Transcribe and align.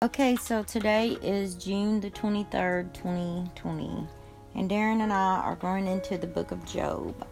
Okay, 0.00 0.36
so 0.36 0.62
today 0.62 1.18
is 1.22 1.56
June 1.56 1.98
the 1.98 2.08
23rd, 2.08 2.94
2020, 2.94 4.06
and 4.54 4.70
Darren 4.70 5.02
and 5.02 5.12
I 5.12 5.40
are 5.40 5.56
going 5.56 5.88
into 5.88 6.16
the 6.16 6.26
book 6.28 6.52
of 6.52 6.64
Job. 6.64 7.26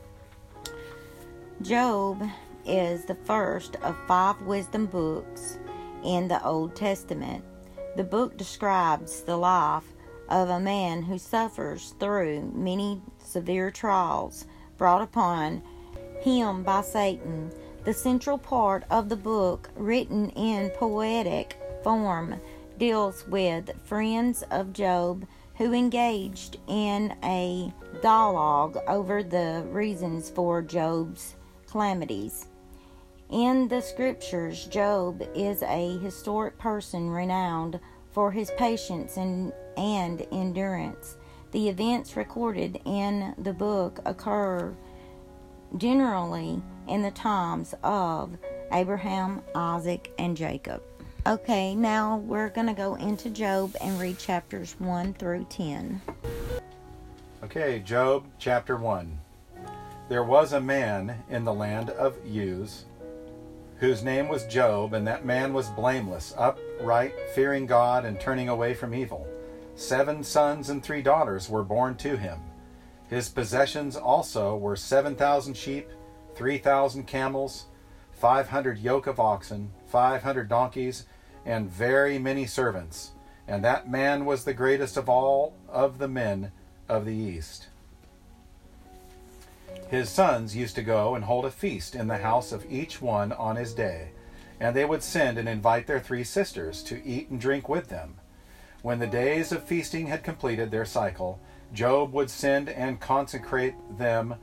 Job 1.62 2.28
is 2.66 3.04
the 3.04 3.14
first 3.14 3.76
of 3.84 3.96
five 4.08 4.42
wisdom 4.42 4.86
books 4.86 5.60
in 6.02 6.26
the 6.26 6.44
Old 6.44 6.74
Testament. 6.74 7.44
The 7.94 8.02
book 8.02 8.36
describes 8.36 9.22
the 9.22 9.36
life 9.36 9.86
of 10.28 10.48
a 10.48 10.58
man 10.58 11.02
who 11.02 11.18
suffers 11.18 11.94
through 12.00 12.50
many 12.52 13.00
severe 13.18 13.70
trials 13.70 14.44
brought 14.76 15.02
upon 15.02 15.62
him 16.20 16.64
by 16.64 16.80
Satan. 16.80 17.52
The 17.84 17.94
central 17.94 18.38
part 18.38 18.82
of 18.90 19.08
the 19.08 19.14
book, 19.14 19.70
written 19.76 20.30
in 20.30 20.70
poetic 20.70 21.56
form, 21.84 22.40
deals 22.78 23.26
with 23.28 23.70
friends 23.84 24.42
of 24.50 24.72
Job 24.72 25.26
who 25.56 25.72
engaged 25.72 26.58
in 26.68 27.16
a 27.24 27.72
dialogue 28.02 28.78
over 28.86 29.22
the 29.22 29.64
reasons 29.70 30.30
for 30.30 30.60
Job's 30.62 31.34
calamities. 31.70 32.48
In 33.30 33.68
the 33.68 33.80
scriptures, 33.80 34.66
Job 34.66 35.22
is 35.34 35.62
a 35.62 35.98
historic 35.98 36.58
person 36.58 37.10
renowned 37.10 37.80
for 38.12 38.30
his 38.30 38.50
patience 38.56 39.16
and, 39.16 39.52
and 39.76 40.26
endurance. 40.30 41.16
The 41.52 41.68
events 41.68 42.16
recorded 42.16 42.80
in 42.84 43.34
the 43.38 43.52
book 43.52 44.00
occur 44.04 44.76
generally 45.76 46.62
in 46.86 47.02
the 47.02 47.10
times 47.10 47.74
of 47.82 48.36
Abraham, 48.72 49.42
Isaac, 49.54 50.12
and 50.18 50.36
Jacob. 50.36 50.82
Okay, 51.26 51.74
now 51.74 52.18
we're 52.18 52.50
going 52.50 52.68
to 52.68 52.72
go 52.72 52.94
into 52.94 53.30
Job 53.30 53.74
and 53.80 53.98
read 53.98 54.16
chapters 54.16 54.76
1 54.78 55.14
through 55.14 55.44
10. 55.50 56.00
Okay, 57.42 57.80
Job 57.80 58.26
chapter 58.38 58.76
1. 58.76 59.18
There 60.08 60.22
was 60.22 60.52
a 60.52 60.60
man 60.60 61.24
in 61.28 61.44
the 61.44 61.52
land 61.52 61.90
of 61.90 62.16
Uz 62.24 62.84
whose 63.80 64.04
name 64.04 64.28
was 64.28 64.46
Job, 64.46 64.94
and 64.94 65.04
that 65.08 65.24
man 65.24 65.52
was 65.52 65.68
blameless, 65.70 66.32
upright, 66.38 67.12
fearing 67.34 67.66
God, 67.66 68.04
and 68.04 68.20
turning 68.20 68.48
away 68.48 68.72
from 68.72 68.94
evil. 68.94 69.26
Seven 69.74 70.22
sons 70.22 70.70
and 70.70 70.80
three 70.80 71.02
daughters 71.02 71.50
were 71.50 71.64
born 71.64 71.96
to 71.96 72.16
him. 72.16 72.38
His 73.08 73.28
possessions 73.28 73.96
also 73.96 74.56
were 74.56 74.76
7,000 74.76 75.56
sheep, 75.56 75.88
3,000 76.36 77.04
camels, 77.08 77.66
500 78.12 78.78
yoke 78.78 79.08
of 79.08 79.18
oxen, 79.18 79.72
500 79.88 80.48
donkeys, 80.48 81.04
and 81.46 81.70
very 81.70 82.18
many 82.18 82.44
servants, 82.44 83.12
and 83.46 83.64
that 83.64 83.88
man 83.88 84.24
was 84.24 84.44
the 84.44 84.52
greatest 84.52 84.96
of 84.96 85.08
all 85.08 85.54
of 85.68 85.98
the 85.98 86.08
men 86.08 86.50
of 86.88 87.06
the 87.06 87.14
East. 87.14 87.68
His 89.88 90.10
sons 90.10 90.56
used 90.56 90.74
to 90.74 90.82
go 90.82 91.14
and 91.14 91.24
hold 91.24 91.44
a 91.44 91.50
feast 91.50 91.94
in 91.94 92.08
the 92.08 92.18
house 92.18 92.50
of 92.50 92.70
each 92.70 93.00
one 93.00 93.32
on 93.32 93.54
his 93.54 93.72
day, 93.72 94.10
and 94.58 94.74
they 94.74 94.84
would 94.84 95.04
send 95.04 95.38
and 95.38 95.48
invite 95.48 95.86
their 95.86 96.00
three 96.00 96.24
sisters 96.24 96.82
to 96.82 97.06
eat 97.06 97.30
and 97.30 97.40
drink 97.40 97.68
with 97.68 97.88
them. 97.88 98.16
When 98.82 98.98
the 98.98 99.06
days 99.06 99.52
of 99.52 99.62
feasting 99.62 100.08
had 100.08 100.24
completed 100.24 100.70
their 100.70 100.84
cycle, 100.84 101.40
Job 101.72 102.12
would 102.12 102.30
send 102.30 102.68
and 102.68 103.00
consecrate 103.00 103.74
them, 103.96 104.34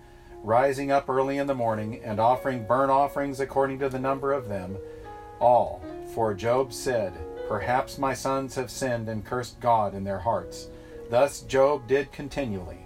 rising 0.42 0.92
up 0.92 1.10
early 1.10 1.38
in 1.38 1.48
the 1.48 1.56
morning 1.56 2.02
and 2.04 2.20
offering 2.20 2.66
burnt 2.66 2.92
offerings 2.92 3.40
according 3.42 3.80
to 3.80 3.90
the 3.90 4.00
number 4.00 4.32
of 4.32 4.48
them 4.48 4.78
all 5.44 5.84
for 6.14 6.34
Job 6.34 6.72
said, 6.72 7.14
Perhaps 7.48 7.98
my 7.98 8.14
sons 8.14 8.56
have 8.56 8.72
sinned 8.72 9.10
and 9.10 9.26
cursed 9.26 9.60
God 9.60 9.94
in 9.94 10.04
their 10.04 10.20
hearts. 10.20 10.68
Thus 11.10 11.42
Job 11.42 11.88
did 11.88 12.12
continually. 12.12 12.86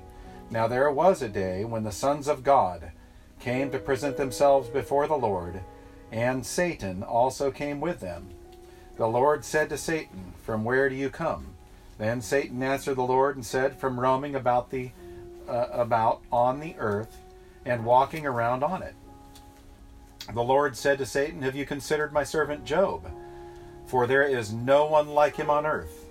Now 0.49 0.67
there 0.67 0.89
was 0.89 1.21
a 1.21 1.29
day 1.29 1.65
when 1.65 1.83
the 1.83 1.91
sons 1.91 2.27
of 2.27 2.43
God 2.43 2.91
came 3.39 3.69
to 3.71 3.79
present 3.79 4.17
themselves 4.17 4.69
before 4.69 5.07
the 5.07 5.17
Lord, 5.17 5.61
and 6.11 6.45
Satan 6.45 7.03
also 7.03 7.51
came 7.51 7.79
with 7.79 7.99
them. 7.99 8.29
The 8.95 9.07
Lord 9.07 9.45
said 9.45 9.69
to 9.69 9.77
Satan, 9.77 10.33
From 10.43 10.63
where 10.63 10.89
do 10.89 10.95
you 10.95 11.09
come? 11.09 11.47
Then 11.97 12.21
Satan 12.21 12.63
answered 12.63 12.95
the 12.95 13.03
Lord 13.03 13.35
and 13.35 13.45
said, 13.45 13.77
From 13.77 13.99
roaming 13.99 14.35
about 14.35 14.71
the 14.71 14.91
uh, 15.47 15.67
about 15.71 16.21
on 16.31 16.59
the 16.59 16.75
earth 16.77 17.17
and 17.65 17.85
walking 17.85 18.25
around 18.25 18.63
on 18.63 18.81
it. 18.81 18.95
The 20.33 20.43
Lord 20.43 20.75
said 20.75 20.97
to 20.97 21.05
Satan, 21.05 21.41
Have 21.41 21.55
you 21.55 21.65
considered 21.65 22.11
my 22.11 22.23
servant 22.23 22.65
Job? 22.65 23.09
For 23.85 24.05
there 24.05 24.23
is 24.23 24.51
no 24.51 24.85
one 24.85 25.07
like 25.07 25.37
him 25.37 25.49
on 25.49 25.65
earth, 25.65 26.05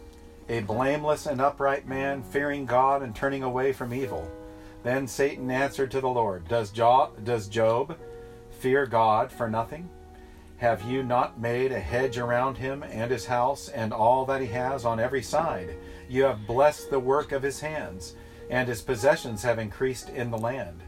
a 0.48 0.60
blameless 0.60 1.26
and 1.26 1.40
upright 1.40 1.86
man, 1.86 2.22
fearing 2.22 2.64
God 2.64 3.02
and 3.02 3.14
turning 3.14 3.42
away 3.42 3.74
from 3.74 3.92
evil. 3.92 4.26
Then 4.82 5.06
Satan 5.06 5.50
answered 5.50 5.90
to 5.90 6.00
the 6.00 6.08
Lord, 6.08 6.48
Does, 6.48 6.70
jo- 6.70 7.12
does 7.24 7.48
Job 7.48 7.98
fear 8.58 8.86
God 8.86 9.30
for 9.30 9.50
nothing? 9.50 9.90
Have 10.58 10.80
you 10.82 11.02
not 11.02 11.38
made 11.38 11.70
a 11.70 11.78
hedge 11.78 12.16
around 12.16 12.56
him 12.56 12.82
and 12.82 13.10
his 13.10 13.26
house 13.26 13.68
and 13.68 13.92
all 13.92 14.24
that 14.24 14.40
he 14.40 14.46
has 14.46 14.86
on 14.86 14.98
every 14.98 15.22
side? 15.22 15.76
You 16.08 16.22
have 16.22 16.46
blessed 16.46 16.88
the 16.88 17.00
work 17.00 17.32
of 17.32 17.42
his 17.42 17.60
hands, 17.60 18.14
and 18.48 18.66
his 18.66 18.80
possessions 18.80 19.42
have 19.42 19.58
increased 19.58 20.08
in 20.08 20.30
the 20.30 20.38
land. 20.38 20.80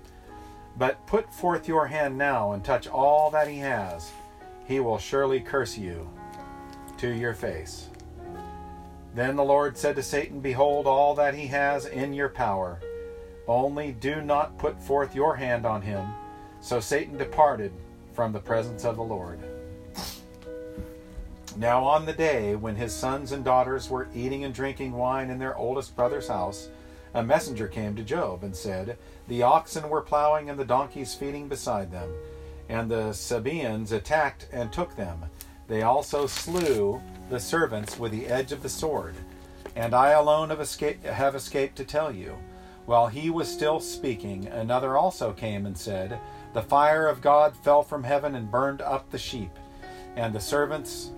But 0.78 1.04
put 1.06 1.32
forth 1.32 1.66
your 1.66 1.86
hand 1.86 2.16
now 2.16 2.52
and 2.52 2.64
touch 2.64 2.86
all 2.86 3.30
that 3.32 3.48
he 3.48 3.58
has. 3.58 4.12
He 4.66 4.78
will 4.78 4.98
surely 4.98 5.40
curse 5.40 5.76
you 5.76 6.08
to 6.98 7.08
your 7.08 7.34
face. 7.34 7.88
Then 9.14 9.34
the 9.34 9.44
Lord 9.44 9.76
said 9.76 9.96
to 9.96 10.02
Satan, 10.02 10.38
Behold, 10.40 10.86
all 10.86 11.14
that 11.16 11.34
he 11.34 11.48
has 11.48 11.86
in 11.86 12.12
your 12.12 12.28
power. 12.28 12.78
Only 13.48 13.92
do 13.92 14.20
not 14.20 14.58
put 14.58 14.80
forth 14.80 15.14
your 15.14 15.34
hand 15.34 15.66
on 15.66 15.82
him. 15.82 16.06
So 16.60 16.78
Satan 16.78 17.16
departed 17.16 17.72
from 18.12 18.32
the 18.32 18.38
presence 18.38 18.84
of 18.84 18.96
the 18.96 19.02
Lord. 19.02 19.40
Now, 21.56 21.82
on 21.82 22.06
the 22.06 22.12
day 22.12 22.54
when 22.54 22.76
his 22.76 22.94
sons 22.94 23.32
and 23.32 23.44
daughters 23.44 23.90
were 23.90 24.06
eating 24.14 24.44
and 24.44 24.54
drinking 24.54 24.92
wine 24.92 25.30
in 25.30 25.40
their 25.40 25.56
oldest 25.56 25.96
brother's 25.96 26.28
house, 26.28 26.68
a 27.18 27.22
messenger 27.22 27.66
came 27.66 27.96
to 27.96 28.04
Job 28.04 28.44
and 28.44 28.54
said, 28.54 28.96
The 29.26 29.42
oxen 29.42 29.88
were 29.90 30.00
plowing 30.00 30.50
and 30.50 30.58
the 30.58 30.64
donkeys 30.64 31.14
feeding 31.14 31.48
beside 31.48 31.90
them, 31.90 32.08
and 32.68 32.88
the 32.88 33.12
Sabaeans 33.12 33.90
attacked 33.90 34.46
and 34.52 34.72
took 34.72 34.94
them. 34.94 35.24
They 35.66 35.82
also 35.82 36.28
slew 36.28 37.02
the 37.28 37.40
servants 37.40 37.98
with 37.98 38.12
the 38.12 38.28
edge 38.28 38.52
of 38.52 38.62
the 38.62 38.68
sword, 38.68 39.16
and 39.74 39.94
I 39.94 40.10
alone 40.10 40.50
have 40.50 40.60
escaped, 40.60 41.04
have 41.04 41.34
escaped 41.34 41.74
to 41.78 41.84
tell 41.84 42.14
you. 42.14 42.36
While 42.86 43.08
he 43.08 43.30
was 43.30 43.48
still 43.52 43.80
speaking, 43.80 44.46
another 44.46 44.96
also 44.96 45.32
came 45.32 45.66
and 45.66 45.76
said, 45.76 46.20
The 46.54 46.62
fire 46.62 47.08
of 47.08 47.20
God 47.20 47.56
fell 47.56 47.82
from 47.82 48.04
heaven 48.04 48.36
and 48.36 48.48
burned 48.48 48.80
up 48.80 49.10
the 49.10 49.18
sheep, 49.18 49.50
and 50.14 50.32
the 50.32 50.40
servants, 50.40 51.10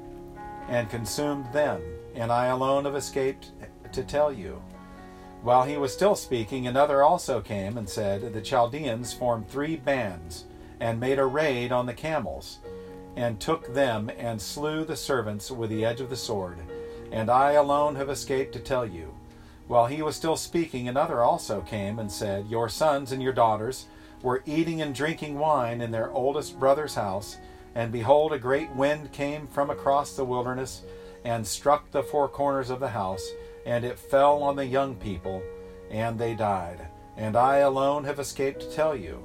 and 0.67 0.89
consumed 0.89 1.53
them, 1.53 1.83
and 2.15 2.33
I 2.33 2.47
alone 2.47 2.87
have 2.87 2.97
escaped 2.97 3.51
to 3.93 4.03
tell 4.03 4.33
you. 4.33 4.63
While 5.43 5.65
he 5.65 5.79
was 5.79 5.93
still 5.93 6.17
speaking, 6.17 6.67
another 6.67 7.03
also 7.03 7.41
came 7.41 7.79
and 7.79 7.89
said, 7.89 8.35
The 8.35 8.43
Chaldeans 8.43 9.15
formed 9.15 9.49
three 9.49 9.75
bands 9.75 10.45
and 10.79 11.01
made 11.01 11.19
a 11.19 11.25
raid 11.25 11.73
on 11.73 11.87
the 11.87 11.95
camels, 11.95 12.59
and 13.17 13.41
took 13.41 13.73
them 13.73 14.11
and 14.19 14.41
slew 14.41 14.85
the 14.85 14.97
servants 14.97 15.51
with 15.51 15.71
the 15.71 15.85
edge 15.85 16.03
of 16.03 16.11
the 16.11 16.17
sword. 16.17 16.59
And 17.11 17.31
I 17.31 17.53
alone 17.53 17.97
have 17.97 18.11
escaped 18.11 18.53
to 18.53 18.59
tell 18.59 18.85
you. 18.85 19.15
While 19.67 19.87
he 19.87 20.03
was 20.03 20.15
still 20.15 20.37
speaking, 20.37 20.89
another 20.89 21.23
also 21.23 21.63
came 21.63 21.99
and 21.99 22.13
said, 22.13 22.49
Your 22.49 22.69
sons 22.69 23.11
and 23.11 23.23
your 23.23 23.33
daughters 23.33 23.87
were 24.21 24.43
eating 24.45 24.83
and 24.83 24.95
drinking 24.95 25.39
wine 25.39 25.81
in 25.81 25.91
their 25.91 26.11
oldest 26.11 26.61
brother's 26.61 26.97
house, 26.97 27.39
and 27.75 27.91
behold, 27.91 28.35
a 28.35 28.39
great 28.39 28.71
wind 28.75 29.11
came 29.13 29.47
from 29.47 29.71
across 29.71 30.17
the 30.17 30.25
wilderness 30.25 30.83
and 31.25 31.47
struck 31.47 31.91
the 31.91 32.03
four 32.03 32.29
corners 32.29 32.69
of 32.69 32.81
the 32.81 32.89
house 32.89 33.27
and 33.67 33.85
it 33.85 33.99
fell 33.99 34.43
on 34.43 34.57
the 34.57 34.67
young 34.67 34.95
people, 34.97 35.43
and 35.91 36.19
they 36.19 36.35
died. 36.35 36.87
And 37.17 37.37
I 37.37 37.59
alone 37.59 38.05
have 38.05 38.19
escaped 38.19 38.61
to 38.61 38.71
tell 38.71 38.97
you. 38.97 39.23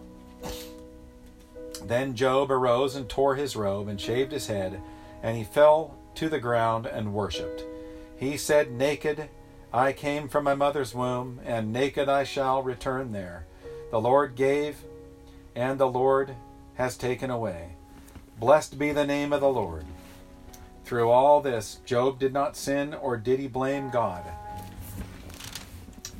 Then 1.84 2.16
Job 2.16 2.52
arose 2.52 2.96
and 2.96 3.08
tore 3.08 3.36
his 3.36 3.56
robe 3.56 3.88
and 3.88 4.00
shaved 4.00 4.32
his 4.32 4.48
head, 4.48 4.82
and 5.22 5.38
he 5.38 5.44
fell 5.44 5.98
to 6.16 6.30
the 6.30 6.40
ground 6.40 6.86
and 6.86 7.14
worshipped. 7.14 7.64
He 8.18 8.38
said, 8.38 8.72
Naked 8.72 9.30
I 9.74 9.92
came 9.92 10.30
from 10.30 10.46
my 10.46 10.56
mother's 10.56 10.96
womb, 10.96 11.42
and 11.44 11.74
naked 11.74 12.08
I 12.08 12.24
shall 12.24 12.64
return 12.64 13.12
there. 13.12 13.46
The 13.92 14.00
Lord 14.00 14.36
gave, 14.36 14.78
and 15.54 15.78
the 15.78 15.88
Lord 15.88 16.36
has 16.76 16.98
taken 16.98 17.30
away. 17.30 17.76
Blessed 18.40 18.80
be 18.80 18.92
the 18.92 19.06
name 19.06 19.34
of 19.34 19.42
the 19.42 19.50
Lord. 19.50 19.86
Through 20.86 21.10
all 21.10 21.42
this, 21.42 21.80
Job 21.84 22.20
did 22.20 22.32
not 22.32 22.56
sin 22.56 22.94
or 22.94 23.18
did 23.18 23.40
he 23.40 23.48
blame 23.48 23.90
God. 23.90 24.24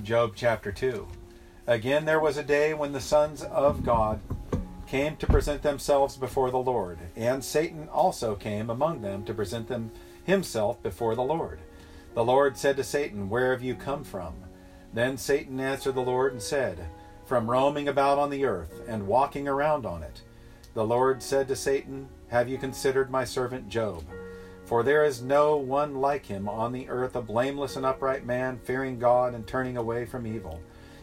Job 0.02 0.32
chapter 0.36 0.72
2. 0.72 1.08
Again, 1.68 2.06
there 2.06 2.20
was 2.20 2.38
a 2.38 2.44
day 2.44 2.74
when 2.74 2.92
the 2.92 3.00
sons 3.00 3.44
of 3.44 3.86
God 3.86 4.20
came 4.88 5.18
to 5.18 5.28
present 5.28 5.62
themselves 5.62 6.18
before 6.18 6.50
the 6.50 6.58
Lord, 6.58 6.98
and 7.16 7.46
Satan 7.46 7.88
also 7.90 8.34
came 8.34 8.72
among 8.72 9.02
them 9.02 9.24
to 9.26 9.36
present 9.36 9.68
them 9.68 9.92
himself 10.24 10.82
before 10.82 11.14
the 11.14 11.22
Lord. 11.22 11.60
The 12.16 12.26
Lord 12.26 12.58
said 12.58 12.76
to 12.78 12.84
Satan, 12.84 13.30
Where 13.30 13.52
have 13.52 13.62
you 13.62 13.76
come 13.76 14.04
from? 14.04 14.34
Then 14.92 15.16
Satan 15.16 15.60
answered 15.60 15.94
the 15.94 16.02
Lord 16.02 16.34
and 16.34 16.42
said, 16.42 16.88
From 17.28 17.52
roaming 17.52 17.88
about 17.88 18.18
on 18.18 18.32
the 18.32 18.46
earth 18.46 18.82
and 18.88 19.06
walking 19.06 19.48
around 19.48 19.86
on 19.86 20.02
it. 20.02 20.24
The 20.74 20.86
Lord 20.86 21.22
said 21.22 21.48
to 21.50 21.56
Satan, 21.56 22.10
Have 22.30 22.50
you 22.50 22.58
considered 22.58 23.12
my 23.12 23.26
servant 23.26 23.70
Job? 23.70 24.04
For 24.66 24.82
there 24.82 25.06
is 25.06 25.22
no 25.22 25.58
one 25.58 26.02
like 26.02 26.26
him 26.26 26.50
on 26.50 26.72
the 26.72 26.90
earth, 26.90 27.16
a 27.16 27.22
blameless 27.22 27.76
and 27.76 27.86
upright 27.86 28.26
man, 28.26 28.58
fearing 28.58 28.98
God 28.98 29.36
and 29.36 29.46
turning 29.46 29.78
away 29.78 30.06
from 30.06 30.26
evil. 30.26 30.60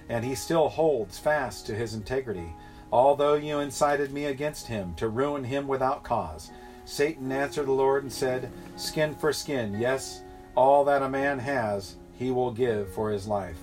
And 0.09 0.25
he 0.25 0.35
still 0.35 0.69
holds 0.69 1.19
fast 1.19 1.65
to 1.67 1.75
his 1.75 1.95
integrity, 1.95 2.53
although 2.91 3.35
you 3.35 3.61
incited 3.61 4.13
me 4.13 4.25
against 4.25 4.67
him 4.67 4.95
to 4.97 5.09
ruin 5.09 5.45
him 5.45 5.69
without 5.69 6.03
cause. 6.03 6.51
Satan 6.85 7.31
answered 7.31 7.67
the 7.67 7.73
Lord 7.73 8.03
and 8.03 8.13
said, 8.13 8.51
Skin 8.75 9.15
for 9.15 9.33
skin, 9.33 9.79
yes, 9.79 10.23
all 10.57 10.85
that 10.85 11.03
a 11.03 11.09
man 11.09 11.39
has, 11.39 11.95
he 12.19 12.33
will 12.33 12.51
give 12.51 12.93
for 12.93 13.11
his 13.11 13.29
life. 13.29 13.59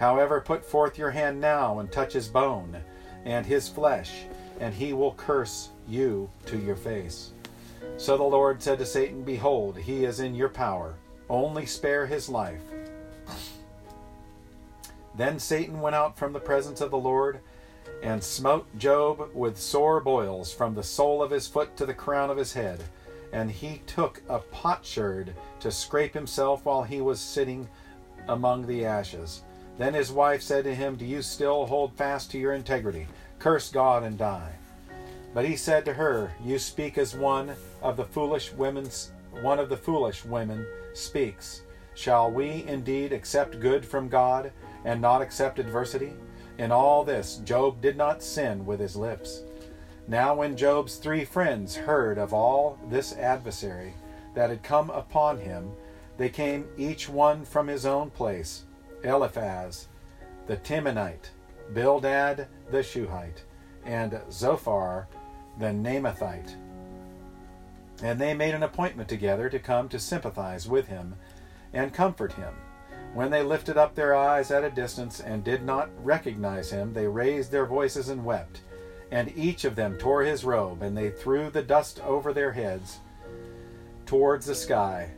However, 0.00 0.40
put 0.40 0.64
forth 0.64 0.96
your 0.96 1.10
hand 1.10 1.38
now 1.38 1.80
and 1.80 1.92
touch 1.92 2.14
his 2.14 2.28
bone 2.28 2.82
and 3.26 3.44
his 3.44 3.68
flesh, 3.68 4.24
and 4.58 4.72
he 4.72 4.94
will 4.94 5.12
curse 5.12 5.68
you 5.86 6.30
to 6.46 6.58
your 6.58 6.76
face. 6.76 7.33
So 7.96 8.16
the 8.16 8.22
Lord 8.22 8.62
said 8.62 8.78
to 8.78 8.86
Satan, 8.86 9.22
Behold, 9.22 9.78
he 9.78 10.04
is 10.04 10.20
in 10.20 10.34
your 10.34 10.48
power. 10.48 10.94
Only 11.28 11.66
spare 11.66 12.06
his 12.06 12.28
life. 12.28 12.60
Then 15.16 15.38
Satan 15.38 15.80
went 15.80 15.94
out 15.94 16.18
from 16.18 16.32
the 16.32 16.40
presence 16.40 16.80
of 16.80 16.90
the 16.90 16.98
Lord 16.98 17.40
and 18.02 18.22
smote 18.22 18.66
Job 18.78 19.30
with 19.32 19.58
sore 19.58 20.00
boils 20.00 20.52
from 20.52 20.74
the 20.74 20.82
sole 20.82 21.22
of 21.22 21.30
his 21.30 21.46
foot 21.46 21.76
to 21.76 21.86
the 21.86 21.94
crown 21.94 22.30
of 22.30 22.36
his 22.36 22.52
head. 22.52 22.82
And 23.32 23.50
he 23.50 23.80
took 23.86 24.22
a 24.28 24.40
potsherd 24.40 25.34
to 25.60 25.70
scrape 25.70 26.14
himself 26.14 26.64
while 26.64 26.82
he 26.82 27.00
was 27.00 27.20
sitting 27.20 27.68
among 28.28 28.66
the 28.66 28.84
ashes. 28.84 29.42
Then 29.78 29.94
his 29.94 30.12
wife 30.12 30.42
said 30.42 30.64
to 30.64 30.74
him, 30.74 30.96
Do 30.96 31.04
you 31.04 31.22
still 31.22 31.66
hold 31.66 31.94
fast 31.94 32.30
to 32.30 32.38
your 32.38 32.52
integrity? 32.52 33.06
Curse 33.38 33.70
God 33.70 34.02
and 34.04 34.16
die. 34.16 34.52
But 35.34 35.44
he 35.44 35.56
said 35.56 35.84
to 35.86 35.92
her, 35.92 36.32
You 36.42 36.60
speak 36.60 36.96
as 36.96 37.16
one 37.16 37.56
of 37.82 37.96
the 37.96 38.04
foolish 38.04 38.52
women's 38.52 39.10
one 39.42 39.58
of 39.58 39.68
the 39.68 39.76
foolish 39.76 40.24
women 40.24 40.64
speaks. 40.92 41.62
Shall 41.94 42.30
we 42.30 42.64
indeed 42.68 43.12
accept 43.12 43.58
good 43.58 43.84
from 43.84 44.08
God 44.08 44.52
and 44.84 45.00
not 45.00 45.22
accept 45.22 45.58
adversity? 45.58 46.12
In 46.58 46.70
all 46.70 47.02
this 47.02 47.38
Job 47.38 47.80
did 47.80 47.96
not 47.96 48.22
sin 48.22 48.64
with 48.64 48.78
his 48.78 48.94
lips. 48.94 49.42
Now 50.06 50.36
when 50.36 50.56
Job's 50.56 50.96
three 50.96 51.24
friends 51.24 51.74
heard 51.74 52.16
of 52.16 52.32
all 52.32 52.78
this 52.88 53.12
adversary 53.14 53.94
that 54.34 54.50
had 54.50 54.62
come 54.62 54.90
upon 54.90 55.38
him, 55.38 55.72
they 56.16 56.28
came 56.28 56.68
each 56.76 57.08
one 57.08 57.44
from 57.44 57.66
his 57.66 57.86
own 57.86 58.10
place 58.10 58.64
Eliphaz 59.02 59.88
the 60.46 60.56
Temanite, 60.58 61.30
Bildad 61.72 62.46
the 62.70 62.82
Shuhite, 62.82 63.42
and 63.84 64.20
Zophar 64.30 65.08
the 65.58 65.66
Naamathite. 65.66 66.56
And 68.02 68.20
they 68.20 68.34
made 68.34 68.54
an 68.54 68.62
appointment 68.62 69.08
together 69.08 69.48
to 69.48 69.58
come 69.58 69.88
to 69.88 69.98
sympathize 69.98 70.68
with 70.68 70.88
him 70.88 71.14
and 71.72 71.92
comfort 71.92 72.32
him. 72.32 72.54
When 73.14 73.30
they 73.30 73.42
lifted 73.42 73.76
up 73.76 73.94
their 73.94 74.14
eyes 74.14 74.50
at 74.50 74.64
a 74.64 74.70
distance 74.70 75.20
and 75.20 75.44
did 75.44 75.64
not 75.64 75.88
recognize 76.04 76.70
him, 76.70 76.92
they 76.92 77.06
raised 77.06 77.52
their 77.52 77.66
voices 77.66 78.08
and 78.08 78.24
wept. 78.24 78.60
And 79.12 79.32
each 79.36 79.64
of 79.64 79.76
them 79.76 79.96
tore 79.96 80.22
his 80.22 80.44
robe, 80.44 80.82
and 80.82 80.96
they 80.96 81.10
threw 81.10 81.50
the 81.50 81.62
dust 81.62 82.00
over 82.00 82.32
their 82.32 82.52
heads 82.52 82.98
towards 84.06 84.46
the 84.46 84.54
sky. 84.54 85.10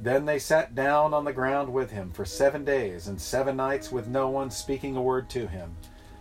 Then 0.00 0.26
they 0.26 0.38
sat 0.38 0.74
down 0.74 1.14
on 1.14 1.24
the 1.24 1.32
ground 1.32 1.72
with 1.72 1.90
him 1.90 2.12
for 2.12 2.24
seven 2.24 2.64
days 2.64 3.08
and 3.08 3.20
seven 3.20 3.56
nights 3.56 3.90
with 3.90 4.06
no 4.06 4.28
one 4.28 4.50
speaking 4.50 4.96
a 4.96 5.02
word 5.02 5.30
to 5.30 5.46
him, 5.46 5.74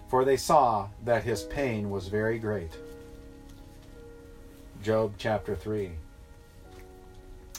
for 0.08 0.24
they 0.24 0.38
saw 0.38 0.88
that 1.04 1.24
his 1.24 1.44
pain 1.44 1.90
was 1.90 2.08
very 2.08 2.40
great. 2.40 2.72
Job 4.84 5.16
chapter 5.18 5.56
3. 5.56 5.92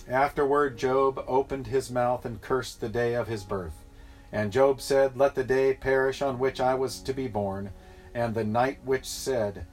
Afterward, 0.09 0.79
Job 0.79 1.23
opened 1.27 1.67
his 1.67 1.91
mouth 1.91 2.25
and 2.25 2.41
cursed 2.41 2.81
the 2.81 2.89
day 2.89 3.15
of 3.15 3.29
his 3.29 3.45
birth. 3.45 3.85
And 4.33 4.53
Job 4.53 4.81
said, 4.81 5.17
Let 5.17 5.35
the 5.35 5.45
day 5.45 5.75
perish 5.75 6.23
on 6.23 6.39
which 6.39 6.61
I 6.61 6.75
was 6.75 7.01
to 7.01 7.13
be 7.13 7.29
born, 7.29 7.71
and 8.15 8.35
the 8.35 8.45
night 8.45 8.79
which 8.85 9.05
said, 9.05 9.67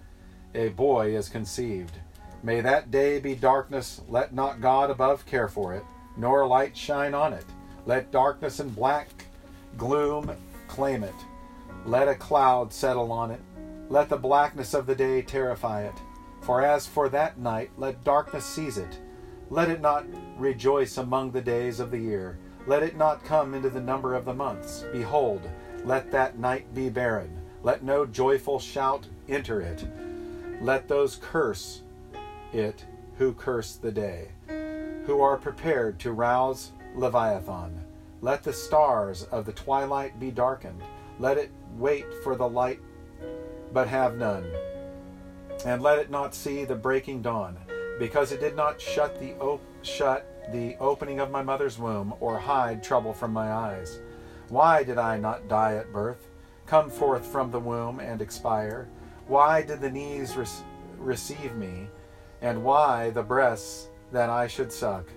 A 0.54 0.70
boy 0.70 1.16
is 1.16 1.30
conceived. 1.30 2.00
May 2.44 2.62
that 2.62 2.92
day 2.92 3.20
be 3.20 3.36
darkness, 3.36 4.02
let 4.10 4.34
not 4.34 4.62
God 4.62 4.90
above 4.90 5.26
care 5.26 5.48
for 5.48 5.74
it, 5.74 5.84
nor 6.18 6.46
light 6.48 6.76
shine 6.76 7.14
on 7.14 7.34
it. 7.34 7.46
Let 7.86 8.12
darkness 8.12 8.60
and 8.60 8.76
black 8.76 9.08
gloom 9.78 10.36
claim 10.68 11.04
it. 11.04 11.16
Let 11.86 12.08
a 12.08 12.16
cloud 12.16 12.74
settle 12.74 13.12
on 13.12 13.32
it. 13.32 13.42
Let 13.90 14.10
the 14.10 14.18
blackness 14.18 14.74
of 14.74 14.88
the 14.88 14.96
day 14.96 15.22
terrify 15.22 15.84
it. 15.84 15.96
For 16.46 16.64
as 16.64 16.86
for 16.86 17.10
that 17.10 17.40
night, 17.40 17.72
let 17.76 18.04
darkness 18.04 18.46
seize 18.46 18.78
it. 18.78 19.00
Let 19.50 19.68
it 19.68 19.82
not 19.82 20.06
rejoice 20.38 20.98
among 20.98 21.32
the 21.32 21.42
days 21.42 21.80
of 21.80 21.90
the 21.90 21.98
year. 21.98 22.38
Let 22.68 22.84
it 22.84 22.96
not 22.96 23.26
come 23.26 23.56
into 23.56 23.72
the 23.72 23.82
number 23.82 24.14
of 24.14 24.26
the 24.26 24.34
months. 24.34 24.86
Behold, 24.92 25.42
let 25.86 26.12
that 26.12 26.38
night 26.38 26.72
be 26.76 26.90
barren. 26.90 27.42
Let 27.64 27.84
no 27.84 28.06
joyful 28.06 28.60
shout 28.60 29.08
enter 29.28 29.60
it. 29.60 29.88
Let 30.62 30.88
those 30.88 31.16
curse 31.16 31.82
it 32.54 32.86
who 33.18 33.34
curse 33.34 33.74
the 33.74 33.92
day, 33.92 34.28
who 35.08 35.22
are 35.22 35.38
prepared 35.38 35.98
to 36.02 36.12
rouse 36.12 36.74
Leviathan. 36.94 37.84
Let 38.22 38.44
the 38.44 38.54
stars 38.54 39.24
of 39.24 39.48
the 39.48 39.54
twilight 39.54 40.20
be 40.20 40.30
darkened. 40.30 40.84
Let 41.20 41.40
it 41.40 41.50
wait 41.76 42.06
for 42.24 42.36
the 42.36 42.48
light, 42.48 42.82
but 43.74 43.88
have 43.88 44.18
none. 44.18 44.46
And 45.66 45.82
let 45.82 45.98
it 45.98 46.12
not 46.12 46.36
see 46.36 46.64
the 46.64 46.76
breaking 46.76 47.24
dawn 47.24 47.58
because 47.98 48.32
it 48.32 48.40
did 48.40 48.56
not 48.56 48.80
shut 48.80 49.20
the 49.20 49.34
op- 49.40 49.64
shut 49.82 50.52
the 50.52 50.76
opening 50.80 51.20
of 51.20 51.32
my 51.32 51.42
mother's 51.42 51.80
womb 51.80 52.14
or 52.20 52.38
hide 52.38 52.84
trouble 52.84 53.14
from 53.14 53.34
my 53.34 53.52
eyes. 53.52 54.00
Why 54.50 54.84
did 54.84 55.00
I 55.00 55.18
not 55.18 55.48
die 55.48 55.74
at 55.76 55.92
birth, 55.92 56.28
come 56.68 56.92
forth 56.92 57.26
from 57.26 57.50
the 57.50 57.60
womb 57.60 58.00
and 58.00 58.22
expire? 58.22 58.88
Why 59.28 59.64
did 59.64 59.82
the 59.82 59.90
knees 59.90 60.38
re- 60.38 60.46
receive 61.00 61.56
me, 61.56 61.88
and 62.42 62.64
why 62.64 63.10
the 63.10 63.24
breasts 63.24 63.90
that 64.12 64.30
I 64.30 64.46
should 64.46 64.72
suck? 64.72 65.10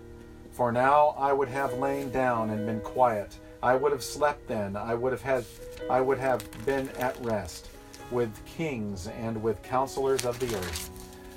For 0.50 0.72
now 0.72 1.14
I 1.18 1.34
would 1.34 1.48
have 1.48 1.74
lain 1.74 2.10
down 2.10 2.48
and 2.48 2.64
been 2.64 2.80
quiet. 2.80 3.38
I 3.62 3.74
would 3.74 3.92
have 3.92 4.02
slept 4.02 4.48
then. 4.48 4.76
I 4.76 4.94
would 4.94 5.12
have 5.12 5.20
had 5.20 5.44
I 5.90 6.00
would 6.00 6.18
have 6.18 6.42
been 6.64 6.88
at 6.98 7.22
rest 7.22 7.68
with 8.10 8.44
kings 8.44 9.06
and 9.08 9.42
with 9.42 9.62
counselors 9.62 10.24
of 10.24 10.38
the 10.38 10.54
earth 10.56 10.90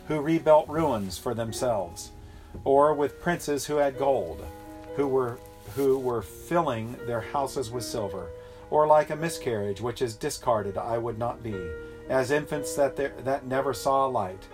who 0.08 0.20
rebuilt 0.20 0.68
ruins 0.68 1.18
for 1.18 1.34
themselves, 1.34 2.12
or 2.64 2.94
with 2.94 3.22
princes 3.22 3.66
who 3.66 3.78
had 3.78 3.98
gold, 3.98 4.46
who 4.96 5.08
were 5.08 5.38
who 5.76 5.98
were 5.98 6.22
filling 6.22 6.98
their 7.06 7.22
houses 7.22 7.72
with 7.72 7.84
silver, 7.84 8.28
or 8.70 8.88
like 8.88 9.10
a 9.10 9.16
miscarriage 9.16 9.80
which 9.80 10.02
is 10.02 10.16
discarded, 10.16 10.78
I 10.78 10.98
would 10.98 11.18
not 11.18 11.42
be, 11.42 11.56
as 12.10 12.32
infants 12.32 12.76
that 12.76 12.98
there, 12.98 13.14
that 13.24 13.46
never 13.46 13.74
saw 13.74 14.06
a 14.06 14.10
light. 14.10 14.46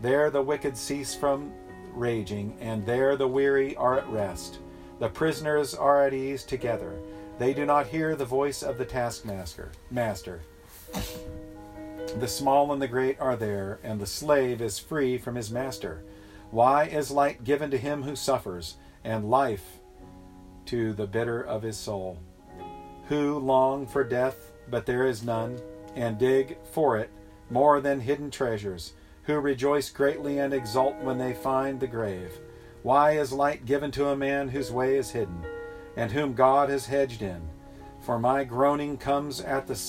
There 0.00 0.30
the 0.30 0.42
wicked 0.42 0.76
cease 0.76 1.14
from 1.14 1.52
raging, 1.94 2.56
and 2.60 2.86
there 2.86 3.16
the 3.16 3.26
weary 3.26 3.74
are 3.76 3.98
at 3.98 4.08
rest. 4.08 4.58
The 5.00 5.08
prisoners 5.08 5.74
are 5.74 6.06
at 6.06 6.14
ease 6.14 6.44
together. 6.44 6.96
They 7.38 7.54
do 7.54 7.66
not 7.66 7.88
hear 7.88 8.14
the 8.14 8.24
voice 8.24 8.62
of 8.62 8.78
the 8.78 8.84
taskmaster. 8.84 9.72
Master. 9.90 10.42
The 12.18 12.28
small 12.28 12.72
and 12.72 12.80
the 12.80 12.88
great 12.88 13.18
are 13.20 13.36
there, 13.36 13.80
and 13.82 14.00
the 14.00 14.06
slave 14.06 14.60
is 14.60 14.78
free 14.78 15.18
from 15.18 15.34
his 15.34 15.50
master. 15.50 16.04
Why 16.50 16.84
is 16.84 17.10
light 17.10 17.42
given 17.42 17.70
to 17.70 17.78
him 17.78 18.02
who 18.02 18.14
suffers, 18.14 18.76
and 19.02 19.30
life 19.30 19.80
to 20.66 20.92
the 20.92 21.06
bitter 21.06 21.40
of 21.40 21.62
his 21.62 21.76
soul? 21.76 22.18
Who 23.08 23.38
long 23.38 23.86
for 23.86 24.04
death, 24.04 24.52
but 24.70 24.86
there 24.86 25.06
is 25.06 25.24
none, 25.24 25.58
and 25.96 26.18
dig 26.18 26.58
for 26.72 26.98
it 26.98 27.10
more 27.50 27.80
than 27.80 28.00
hidden 28.00 28.30
treasures? 28.30 28.92
Who 29.24 29.38
rejoice 29.38 29.90
greatly 29.90 30.38
and 30.38 30.52
exult 30.52 30.96
when 30.98 31.18
they 31.18 31.32
find 31.32 31.80
the 31.80 31.86
grave? 31.86 32.38
Why 32.82 33.12
is 33.12 33.32
light 33.32 33.64
given 33.64 33.90
to 33.92 34.08
a 34.08 34.16
man 34.16 34.48
whose 34.48 34.70
way 34.70 34.96
is 34.96 35.10
hidden, 35.10 35.44
and 35.96 36.12
whom 36.12 36.34
God 36.34 36.68
has 36.68 36.86
hedged 36.86 37.22
in? 37.22 37.40
For 38.00 38.18
my 38.18 38.44
groaning 38.44 38.96
comes 38.98 39.40
at 39.40 39.66
the 39.66 39.80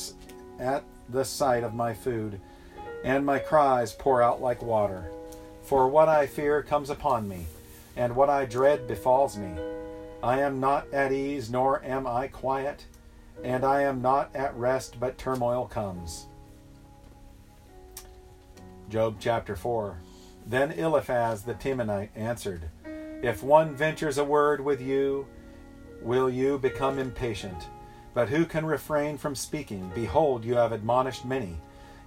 at 0.59 0.83
the 1.09 1.25
sight 1.25 1.63
of 1.63 1.73
my 1.73 1.93
food, 1.93 2.39
and 3.03 3.25
my 3.25 3.39
cries 3.39 3.93
pour 3.93 4.21
out 4.21 4.41
like 4.41 4.61
water. 4.61 5.05
For 5.63 5.87
what 5.87 6.09
I 6.09 6.27
fear 6.27 6.61
comes 6.61 6.89
upon 6.89 7.27
me, 7.27 7.45
and 7.95 8.15
what 8.15 8.29
I 8.29 8.45
dread 8.45 8.87
befalls 8.87 9.37
me. 9.37 9.53
I 10.21 10.39
am 10.39 10.59
not 10.59 10.91
at 10.93 11.11
ease, 11.11 11.49
nor 11.49 11.83
am 11.83 12.07
I 12.07 12.27
quiet, 12.27 12.85
and 13.43 13.65
I 13.65 13.81
am 13.81 14.01
not 14.01 14.33
at 14.35 14.55
rest, 14.55 14.99
but 14.99 15.17
turmoil 15.17 15.65
comes. 15.65 16.27
Job 18.89 19.17
chapter 19.19 19.55
4 19.55 19.97
Then 20.45 20.71
Eliphaz 20.71 21.43
the 21.43 21.53
Temanite 21.53 22.09
answered, 22.15 22.69
If 22.85 23.43
one 23.43 23.75
ventures 23.75 24.17
a 24.17 24.23
word 24.23 24.61
with 24.61 24.81
you, 24.81 25.27
will 26.01 26.29
you 26.29 26.57
become 26.57 26.99
impatient? 26.99 27.67
But 28.13 28.29
who 28.29 28.45
can 28.45 28.65
refrain 28.65 29.17
from 29.17 29.35
speaking? 29.35 29.91
Behold, 29.95 30.45
you 30.45 30.55
have 30.55 30.71
admonished 30.71 31.25
many. 31.25 31.57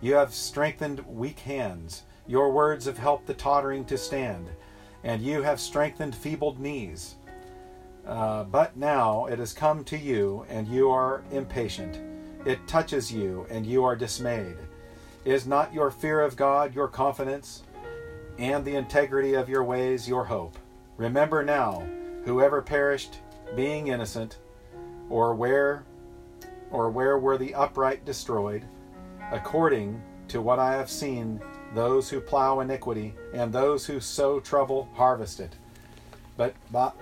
You 0.00 0.14
have 0.14 0.32
strengthened 0.32 1.04
weak 1.06 1.40
hands. 1.40 2.04
Your 2.26 2.52
words 2.52 2.86
have 2.86 2.98
helped 2.98 3.26
the 3.26 3.34
tottering 3.34 3.84
to 3.86 3.98
stand, 3.98 4.48
and 5.04 5.22
you 5.22 5.42
have 5.42 5.60
strengthened 5.60 6.14
feebled 6.14 6.60
knees. 6.60 7.16
Uh, 8.06 8.44
but 8.44 8.76
now 8.76 9.26
it 9.26 9.38
has 9.38 9.52
come 9.52 9.82
to 9.84 9.98
you, 9.98 10.46
and 10.48 10.68
you 10.68 10.90
are 10.90 11.24
impatient. 11.32 11.98
It 12.44 12.68
touches 12.68 13.12
you, 13.12 13.46
and 13.50 13.66
you 13.66 13.84
are 13.84 13.96
dismayed. 13.96 14.56
Is 15.24 15.46
not 15.46 15.74
your 15.74 15.90
fear 15.90 16.20
of 16.20 16.36
God 16.36 16.72
your 16.72 16.86
confidence, 16.86 17.64
and 18.38 18.64
the 18.64 18.76
integrity 18.76 19.34
of 19.34 19.48
your 19.48 19.64
ways 19.64 20.08
your 20.08 20.24
hope? 20.24 20.56
Remember 20.96 21.42
now, 21.42 21.84
whoever 22.24 22.62
perished, 22.62 23.18
being 23.56 23.88
innocent, 23.88 24.38
or 25.10 25.34
where 25.34 25.84
or 26.70 26.90
where 26.90 27.18
were 27.18 27.38
the 27.38 27.54
upright 27.54 28.04
destroyed, 28.04 28.64
according 29.32 30.00
to 30.28 30.40
what 30.40 30.58
I 30.58 30.72
have 30.72 30.90
seen, 30.90 31.40
those 31.74 32.08
who 32.08 32.20
plow 32.20 32.60
iniquity 32.60 33.14
and 33.34 33.52
those 33.52 33.86
who 33.86 34.00
sow 34.00 34.40
trouble 34.40 34.88
harvest 34.94 35.40
it. 35.40 35.56
But 36.36 36.54
by, 36.70 36.92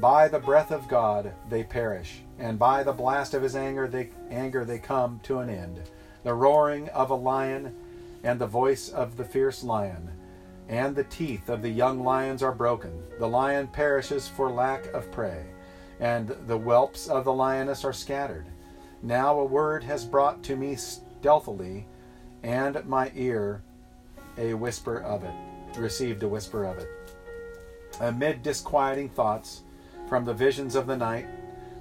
by 0.00 0.28
the 0.28 0.38
breath 0.38 0.70
of 0.70 0.88
God 0.88 1.32
they 1.48 1.64
perish, 1.64 2.22
and 2.38 2.58
by 2.58 2.82
the 2.82 2.92
blast 2.92 3.34
of 3.34 3.42
his 3.42 3.56
anger 3.56 3.88
they, 3.88 4.10
anger 4.30 4.64
they 4.64 4.78
come 4.78 5.20
to 5.24 5.40
an 5.40 5.50
end. 5.50 5.80
The 6.22 6.34
roaring 6.34 6.88
of 6.90 7.10
a 7.10 7.14
lion 7.14 7.74
and 8.22 8.40
the 8.40 8.46
voice 8.46 8.88
of 8.88 9.16
the 9.16 9.24
fierce 9.24 9.62
lion, 9.62 10.10
and 10.68 10.94
the 10.96 11.04
teeth 11.04 11.48
of 11.48 11.60
the 11.60 11.68
young 11.70 12.02
lions 12.02 12.42
are 12.42 12.52
broken. 12.52 13.02
The 13.18 13.28
lion 13.28 13.66
perishes 13.66 14.28
for 14.28 14.50
lack 14.50 14.86
of 14.94 15.10
prey, 15.10 15.44
and 16.00 16.28
the 16.46 16.56
whelps 16.56 17.08
of 17.08 17.24
the 17.24 17.32
lioness 17.32 17.84
are 17.84 17.92
scattered. 17.92 18.46
Now 19.04 19.38
a 19.38 19.44
word 19.44 19.84
has 19.84 20.02
brought 20.06 20.42
to 20.44 20.56
me 20.56 20.76
stealthily, 20.76 21.86
and 22.42 22.74
at 22.74 22.88
my 22.88 23.12
ear 23.14 23.62
a 24.38 24.54
whisper 24.54 25.02
of 25.02 25.24
it, 25.24 25.34
received 25.78 26.22
a 26.22 26.28
whisper 26.28 26.64
of 26.64 26.78
it. 26.78 26.88
Amid 28.00 28.42
disquieting 28.42 29.10
thoughts 29.10 29.62
from 30.08 30.24
the 30.24 30.32
visions 30.32 30.74
of 30.74 30.86
the 30.86 30.96
night, 30.96 31.26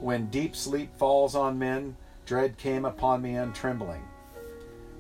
when 0.02 0.26
deep 0.26 0.54
sleep 0.54 0.94
falls 0.98 1.34
on 1.34 1.58
men, 1.58 1.96
dread 2.26 2.58
came 2.58 2.84
upon 2.84 3.22
me 3.22 3.36
untrembling, 3.38 4.04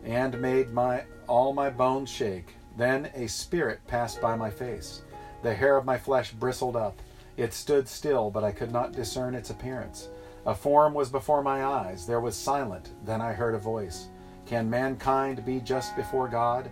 and 0.06 0.40
made 0.40 0.72
my 0.72 1.04
all 1.28 1.52
my 1.52 1.70
bones 1.70 2.10
shake. 2.10 2.56
Then 2.78 3.12
a 3.16 3.28
spirit 3.28 3.86
passed 3.86 4.22
by 4.22 4.38
my 4.38 4.50
face. 4.50 5.02
The 5.42 5.54
hair 5.54 5.76
of 5.76 5.84
my 5.84 5.98
flesh 5.98 6.32
bristled 6.32 6.78
up. 6.78 6.98
It 7.36 7.54
stood 7.54 7.90
still, 7.90 8.32
but 8.32 8.46
I 8.46 8.54
could 8.54 8.72
not 8.72 8.94
discern 8.94 9.36
its 9.36 9.50
appearance. 9.50 10.08
A 10.46 10.54
form 10.54 10.94
was 10.94 11.10
before 11.10 11.42
my 11.42 11.64
eyes. 11.64 12.06
There 12.06 12.20
was 12.20 12.36
silent. 12.36 12.90
Then 13.06 13.22
I 13.22 13.34
heard 13.34 13.56
a 13.56 13.60
voice. 13.60 14.08
Can 14.46 14.70
mankind 14.70 15.46
be 15.46 15.60
just 15.60 15.96
before 15.96 16.28
God? 16.28 16.70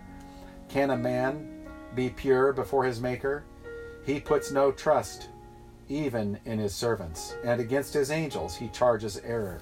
Can 0.68 0.90
a 0.90 0.96
man 0.96 1.66
be 1.94 2.10
pure 2.10 2.52
before 2.52 2.84
his 2.84 3.00
Maker? 3.00 3.44
He 4.04 4.20
puts 4.20 4.50
no 4.50 4.72
trust 4.72 5.28
even 5.88 6.38
in 6.44 6.58
his 6.58 6.74
servants, 6.74 7.36
and 7.44 7.60
against 7.60 7.92
his 7.92 8.10
angels 8.10 8.56
he 8.56 8.68
charges 8.68 9.18
error. 9.24 9.60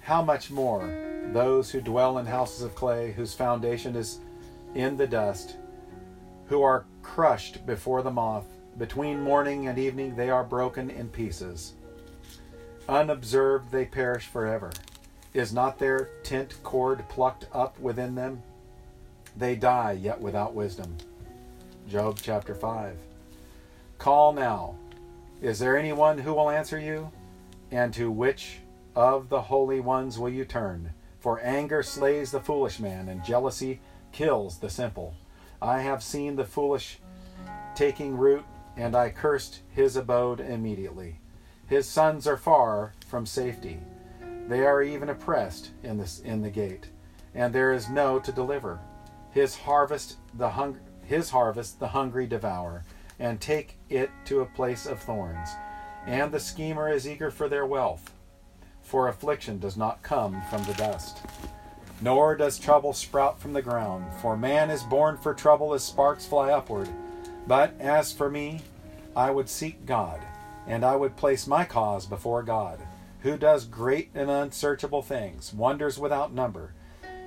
How 0.00 0.22
much 0.22 0.50
more 0.50 0.86
those 1.32 1.70
who 1.70 1.80
dwell 1.80 2.18
in 2.18 2.26
houses 2.26 2.62
of 2.62 2.74
clay, 2.74 3.12
whose 3.12 3.34
foundation 3.34 3.96
is 3.96 4.20
in 4.74 4.96
the 4.96 5.06
dust, 5.06 5.56
who 6.46 6.62
are 6.62 6.86
crushed 7.02 7.66
before 7.66 8.02
the 8.02 8.10
moth, 8.10 8.46
between 8.78 9.20
morning 9.20 9.68
and 9.68 9.78
evening 9.78 10.14
they 10.14 10.30
are 10.30 10.44
broken 10.44 10.90
in 10.90 11.08
pieces. 11.08 11.74
Unobserved 12.90 13.70
they 13.70 13.84
perish 13.84 14.26
forever. 14.26 14.72
Is 15.32 15.52
not 15.52 15.78
their 15.78 16.08
tent 16.24 16.56
cord 16.64 17.08
plucked 17.08 17.46
up 17.52 17.78
within 17.78 18.16
them? 18.16 18.42
They 19.36 19.54
die, 19.54 19.92
yet 19.92 20.20
without 20.20 20.54
wisdom. 20.54 20.96
Job 21.88 22.18
chapter 22.20 22.52
5. 22.52 22.96
Call 23.98 24.32
now. 24.32 24.74
Is 25.40 25.60
there 25.60 25.78
anyone 25.78 26.18
who 26.18 26.34
will 26.34 26.50
answer 26.50 26.80
you? 26.80 27.12
And 27.70 27.94
to 27.94 28.10
which 28.10 28.58
of 28.96 29.28
the 29.28 29.42
holy 29.42 29.78
ones 29.78 30.18
will 30.18 30.28
you 30.28 30.44
turn? 30.44 30.92
For 31.20 31.38
anger 31.42 31.84
slays 31.84 32.32
the 32.32 32.40
foolish 32.40 32.80
man, 32.80 33.08
and 33.08 33.24
jealousy 33.24 33.78
kills 34.10 34.58
the 34.58 34.68
simple. 34.68 35.14
I 35.62 35.80
have 35.82 36.02
seen 36.02 36.34
the 36.34 36.44
foolish 36.44 36.98
taking 37.76 38.16
root, 38.16 38.44
and 38.76 38.96
I 38.96 39.10
cursed 39.10 39.60
his 39.70 39.94
abode 39.94 40.40
immediately. 40.40 41.19
His 41.70 41.88
sons 41.88 42.26
are 42.26 42.36
far 42.36 42.94
from 43.06 43.24
safety. 43.24 43.78
They 44.48 44.66
are 44.66 44.82
even 44.82 45.08
oppressed 45.08 45.70
in, 45.84 45.98
this, 45.98 46.18
in 46.18 46.42
the 46.42 46.50
gate, 46.50 46.88
and 47.32 47.54
there 47.54 47.72
is 47.72 47.88
no 47.88 48.18
to 48.18 48.32
deliver. 48.32 48.80
His 49.30 49.54
harvest 49.54 50.16
the 50.34 50.50
hung, 50.50 50.80
his 51.04 51.30
harvest 51.30 51.78
the 51.78 51.86
hungry 51.86 52.26
devour, 52.26 52.82
and 53.20 53.40
take 53.40 53.76
it 53.88 54.10
to 54.24 54.40
a 54.40 54.46
place 54.46 54.84
of 54.84 54.98
thorns. 54.98 55.48
And 56.06 56.32
the 56.32 56.40
schemer 56.40 56.90
is 56.90 57.06
eager 57.06 57.30
for 57.30 57.48
their 57.48 57.66
wealth, 57.66 58.12
for 58.82 59.06
affliction 59.06 59.60
does 59.60 59.76
not 59.76 60.02
come 60.02 60.42
from 60.50 60.64
the 60.64 60.74
dust. 60.74 61.18
Nor 62.00 62.34
does 62.34 62.58
trouble 62.58 62.92
sprout 62.92 63.38
from 63.38 63.52
the 63.52 63.62
ground, 63.62 64.12
for 64.20 64.36
man 64.36 64.70
is 64.70 64.82
born 64.82 65.16
for 65.16 65.34
trouble 65.34 65.72
as 65.72 65.84
sparks 65.84 66.26
fly 66.26 66.50
upward. 66.50 66.88
But 67.46 67.74
as 67.78 68.12
for 68.12 68.28
me, 68.28 68.62
I 69.14 69.30
would 69.30 69.48
seek 69.48 69.86
God 69.86 70.20
and 70.70 70.84
I 70.84 70.94
would 70.94 71.16
place 71.16 71.48
my 71.48 71.64
cause 71.64 72.06
before 72.06 72.44
God, 72.44 72.78
who 73.22 73.36
does 73.36 73.64
great 73.64 74.10
and 74.14 74.30
unsearchable 74.30 75.02
things, 75.02 75.52
wonders 75.52 75.98
without 75.98 76.32
number. 76.32 76.74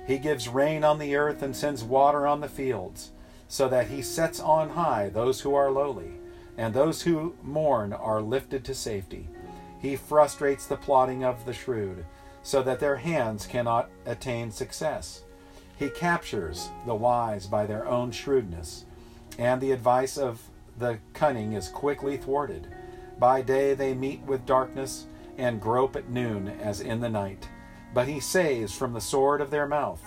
He 0.06 0.16
gives 0.16 0.48
rain 0.48 0.82
on 0.82 0.98
the 0.98 1.14
earth 1.14 1.42
and 1.42 1.54
sends 1.54 1.84
water 1.84 2.26
on 2.26 2.40
the 2.40 2.48
fields, 2.48 3.12
so 3.46 3.68
that 3.68 3.88
he 3.88 4.00
sets 4.00 4.40
on 4.40 4.70
high 4.70 5.10
those 5.10 5.42
who 5.42 5.54
are 5.54 5.70
lowly, 5.70 6.12
and 6.56 6.72
those 6.72 7.02
who 7.02 7.34
mourn 7.42 7.92
are 7.92 8.22
lifted 8.22 8.64
to 8.64 8.74
safety. 8.74 9.28
He 9.78 9.94
frustrates 9.94 10.66
the 10.66 10.78
plotting 10.78 11.22
of 11.22 11.44
the 11.44 11.52
shrewd, 11.52 12.06
so 12.42 12.62
that 12.62 12.80
their 12.80 12.96
hands 12.96 13.46
cannot 13.46 13.90
attain 14.06 14.52
success. 14.52 15.22
He 15.76 15.90
captures 15.90 16.70
the 16.86 16.94
wise 16.94 17.46
by 17.46 17.66
their 17.66 17.86
own 17.86 18.10
shrewdness, 18.10 18.86
and 19.38 19.60
the 19.60 19.72
advice 19.72 20.16
of 20.16 20.40
the 20.78 20.98
cunning 21.12 21.52
is 21.52 21.68
quickly 21.68 22.16
thwarted. 22.16 22.68
By 23.24 23.40
day 23.40 23.72
they 23.72 23.94
meet 23.94 24.20
with 24.26 24.44
darkness 24.44 25.06
and 25.38 25.58
grope 25.58 25.96
at 25.96 26.10
noon 26.10 26.46
as 26.60 26.82
in 26.82 27.00
the 27.00 27.08
night. 27.08 27.48
But 27.94 28.06
he 28.06 28.20
saves 28.20 28.76
from 28.76 28.92
the 28.92 29.00
sword 29.00 29.40
of 29.40 29.50
their 29.50 29.66
mouth, 29.66 30.04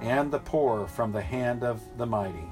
and 0.00 0.32
the 0.32 0.40
poor 0.40 0.88
from 0.88 1.12
the 1.12 1.22
hand 1.22 1.62
of 1.62 1.80
the 1.96 2.06
mighty. 2.06 2.50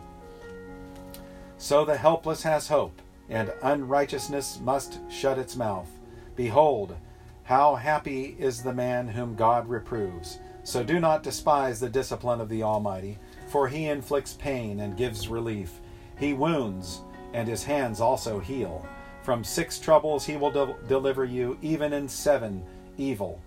So 1.58 1.84
the 1.84 1.96
helpless 1.96 2.44
has 2.44 2.68
hope, 2.68 3.02
and 3.28 3.52
unrighteousness 3.60 4.60
must 4.62 5.00
shut 5.10 5.36
its 5.36 5.56
mouth. 5.56 5.90
Behold, 6.36 6.94
how 7.42 7.74
happy 7.74 8.36
is 8.38 8.62
the 8.62 8.72
man 8.72 9.08
whom 9.08 9.34
God 9.34 9.68
reproves. 9.68 10.38
So 10.62 10.84
do 10.84 11.00
not 11.00 11.24
despise 11.24 11.80
the 11.80 11.88
discipline 11.88 12.40
of 12.40 12.48
the 12.48 12.62
Almighty, 12.62 13.18
for 13.48 13.66
he 13.66 13.86
inflicts 13.86 14.34
pain 14.34 14.78
and 14.78 14.96
gives 14.96 15.26
relief. 15.26 15.80
He 16.16 16.34
wounds, 16.34 17.00
and 17.32 17.48
his 17.48 17.64
hands 17.64 18.00
also 18.00 18.38
heal. 18.38 18.86
From 19.24 19.42
six 19.42 19.78
troubles 19.78 20.26
he 20.26 20.36
will 20.36 20.50
de- 20.50 20.76
deliver 20.86 21.24
you, 21.24 21.56
even 21.62 21.94
in 21.94 22.10
seven 22.10 22.62
evil 22.98 23.40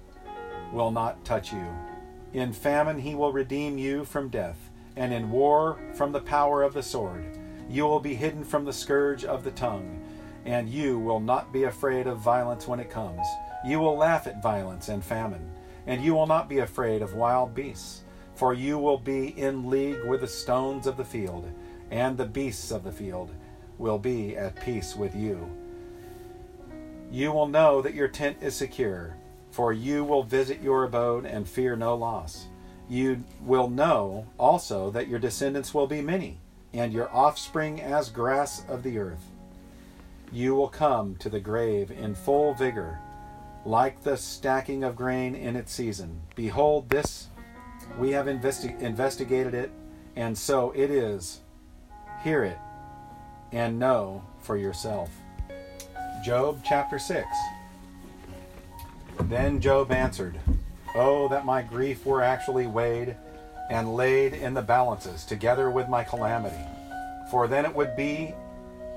will 0.74 0.90
not 0.90 1.24
touch 1.24 1.54
you. 1.54 1.68
In 2.34 2.52
famine 2.52 2.98
he 2.98 3.14
will 3.14 3.32
redeem 3.32 3.78
you 3.78 4.04
from 4.04 4.30
death, 4.30 4.72
and 4.96 5.14
in 5.14 5.30
war 5.30 5.78
from 5.94 6.12
the 6.12 6.20
power 6.20 6.64
of 6.64 6.74
the 6.74 6.82
sword. 6.82 7.38
You 7.70 7.86
will 7.86 8.00
be 8.00 8.16
hidden 8.16 8.44
from 8.44 8.66
the 8.66 8.74
scourge 8.74 9.24
of 9.24 9.44
the 9.44 9.52
tongue, 9.52 10.02
and 10.46 10.68
you 10.68 10.98
will 10.98 11.20
not 11.20 11.54
be 11.54 11.66
afraid 11.66 12.08
of 12.08 12.18
violence 12.18 12.68
when 12.68 12.80
it 12.80 12.90
comes. 12.90 13.28
You 13.64 13.80
will 13.80 13.96
laugh 13.96 14.26
at 14.26 14.42
violence 14.42 14.90
and 14.90 15.04
famine, 15.04 15.48
and 15.86 16.04
you 16.04 16.16
will 16.16 16.26
not 16.26 16.50
be 16.50 16.58
afraid 16.58 17.04
of 17.04 17.14
wild 17.14 17.54
beasts, 17.54 18.02
for 18.34 18.56
you 18.56 18.80
will 18.80 18.98
be 18.98 19.40
in 19.40 19.70
league 19.70 20.04
with 20.08 20.22
the 20.22 20.28
stones 20.28 20.88
of 20.88 20.98
the 20.98 21.06
field, 21.06 21.48
and 21.92 22.18
the 22.18 22.26
beasts 22.26 22.72
of 22.72 22.84
the 22.84 22.92
field 22.92 23.30
will 23.78 24.00
be 24.00 24.36
at 24.36 24.60
peace 24.66 24.96
with 24.96 25.16
you. 25.16 25.48
You 27.12 27.32
will 27.32 27.48
know 27.48 27.82
that 27.82 27.94
your 27.94 28.08
tent 28.08 28.38
is 28.42 28.56
secure, 28.56 29.16
for 29.52 29.74
you 29.74 30.04
will 30.04 30.24
visit 30.24 30.62
your 30.62 30.84
abode 30.84 31.26
and 31.26 31.48
fear 31.48 31.76
no 31.76 31.96
loss. 31.96 32.48
You 32.90 33.24
will 33.42 33.70
know 33.70 34.28
also 34.38 34.92
that 34.92 35.08
your 35.08 35.20
descendants 35.20 35.74
will 35.74 35.88
be 35.88 36.02
many, 36.02 36.40
and 36.74 36.94
your 36.94 37.14
offspring 37.16 37.82
as 37.82 38.10
grass 38.10 38.64
of 38.68 38.84
the 38.84 38.98
earth. 38.98 39.26
You 40.32 40.56
will 40.56 40.68
come 40.68 41.16
to 41.18 41.30
the 41.30 41.40
grave 41.40 41.92
in 41.92 42.14
full 42.14 42.54
vigor, 42.54 43.00
like 43.66 44.04
the 44.04 44.18
stacking 44.18 44.84
of 44.84 44.96
grain 44.96 45.36
in 45.36 45.56
its 45.56 45.74
season. 45.74 46.22
Behold, 46.36 46.90
this 46.90 47.28
we 47.98 48.12
have 48.12 48.26
investi- 48.26 48.80
investigated 48.82 49.54
it, 49.54 49.72
and 50.16 50.38
so 50.38 50.72
it 50.72 50.92
is. 50.92 51.42
Hear 52.24 52.44
it 52.44 52.58
and 53.52 53.80
know 53.80 54.24
for 54.40 54.58
yourself. 54.58 55.10
Job 56.24 56.62
chapter 56.66 57.00
6. 57.00 57.28
Then 59.22 59.60
Job 59.60 59.92
answered, 59.92 60.40
Oh, 60.96 61.28
that 61.30 61.46
my 61.46 61.62
grief 61.62 62.06
were 62.06 62.22
actually 62.22 62.68
weighed 62.68 63.16
and 63.70 63.96
laid 63.96 64.34
in 64.34 64.54
the 64.54 64.62
balances 64.62 65.26
together 65.26 65.70
with 65.70 65.90
my 65.90 66.04
calamity, 66.04 66.64
for 67.30 67.48
then 67.48 67.66
it 67.66 67.76
would 67.76 67.96
be 67.96 68.34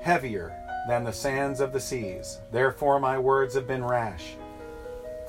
heavier 0.01 0.55
than 0.87 1.03
the 1.03 1.13
sands 1.13 1.59
of 1.59 1.73
the 1.73 1.79
seas. 1.79 2.39
Therefore 2.51 2.99
my 2.99 3.19
words 3.19 3.55
have 3.55 3.67
been 3.67 3.83
rash. 3.83 4.35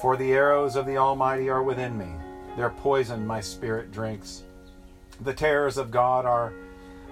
For 0.00 0.16
the 0.16 0.32
arrows 0.32 0.76
of 0.76 0.87
the 0.87 0.96
Almighty 0.96 1.50
are 1.50 1.62
within 1.62 1.96
me, 1.96 2.11
their 2.56 2.70
poison 2.70 3.26
my 3.26 3.40
spirit 3.40 3.92
drinks. 3.92 4.42
The 5.20 5.34
terrors 5.34 5.76
of 5.76 5.90
God 5.90 6.25
are 6.25 6.52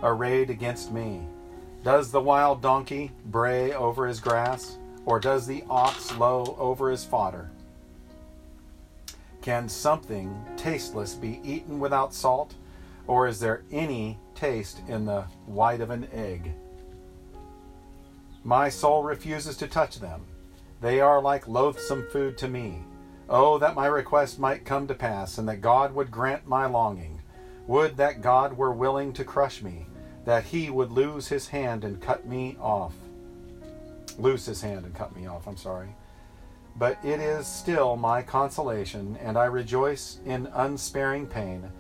arrayed 0.03 0.51
against 0.51 0.91
me. 0.91 1.21
Does 1.83 2.11
the 2.11 2.21
wild 2.21 2.61
donkey 2.61 3.11
bray 3.25 3.73
over 3.73 4.07
his 4.07 4.21
grass, 4.21 4.77
or 5.07 5.19
does 5.19 5.47
the 5.47 5.65
ox 5.71 6.15
low 6.17 6.55
over 6.59 6.91
his 6.91 7.05
fodder? 7.07 7.51
Can 9.41 9.67
something 9.67 10.45
tasteless 10.59 11.15
be 11.15 11.41
eaten 11.43 11.81
without 11.81 12.13
salt, 12.13 12.53
or 13.07 13.27
is 13.27 13.41
there 13.41 13.63
any 13.73 14.19
taste 14.35 14.83
in 14.89 15.07
the 15.07 15.23
white 15.47 15.81
of 15.81 15.89
an 15.89 16.07
egg? 16.13 16.53
My 18.45 18.69
soul 18.69 19.03
refuses 19.03 19.57
to 19.57 19.67
touch 19.67 20.01
them. 20.01 20.27
They 20.83 21.01
are 21.01 21.23
like 21.23 21.49
loathsome 21.49 22.07
food 22.13 22.37
to 22.39 22.49
me. 22.49 22.85
Oh, 23.31 23.57
that 23.57 23.75
my 23.75 23.87
request 23.87 24.39
might 24.39 24.67
come 24.67 24.87
to 24.87 24.95
pass, 24.95 25.39
and 25.39 25.49
that 25.49 25.63
God 25.63 25.95
would 25.95 26.11
grant 26.11 26.47
my 26.47 26.67
longing. 26.67 27.23
Would 27.67 27.97
that 27.97 28.21
God 28.21 28.57
were 28.57 28.73
willing 28.73 29.15
to 29.15 29.25
crush 29.25 29.63
me, 29.63 29.87
that 30.25 30.45
he 30.45 30.71
would 30.71 30.93
lose 30.93 31.29
his 31.29 31.49
hand 31.49 31.85
and 31.85 32.01
cut 32.01 32.27
me 32.27 32.57
off. 32.61 32.95
Loose 34.19 34.47
his 34.47 34.61
hand 34.61 34.85
and 34.85 34.95
cut 34.95 35.15
me 35.17 35.27
off, 35.27 35.47
I'm 35.47 35.57
sorry. 35.57 35.89
But 36.77 36.99
it 37.05 37.21
is 37.21 37.47
still 37.47 37.97
my 37.97 38.23
consolation, 38.23 39.19
and 39.23 39.37
I 39.37 39.47
rejoice 39.47 40.19
in 40.25 40.47
unsparing 40.55 41.27
pain, 41.27 41.71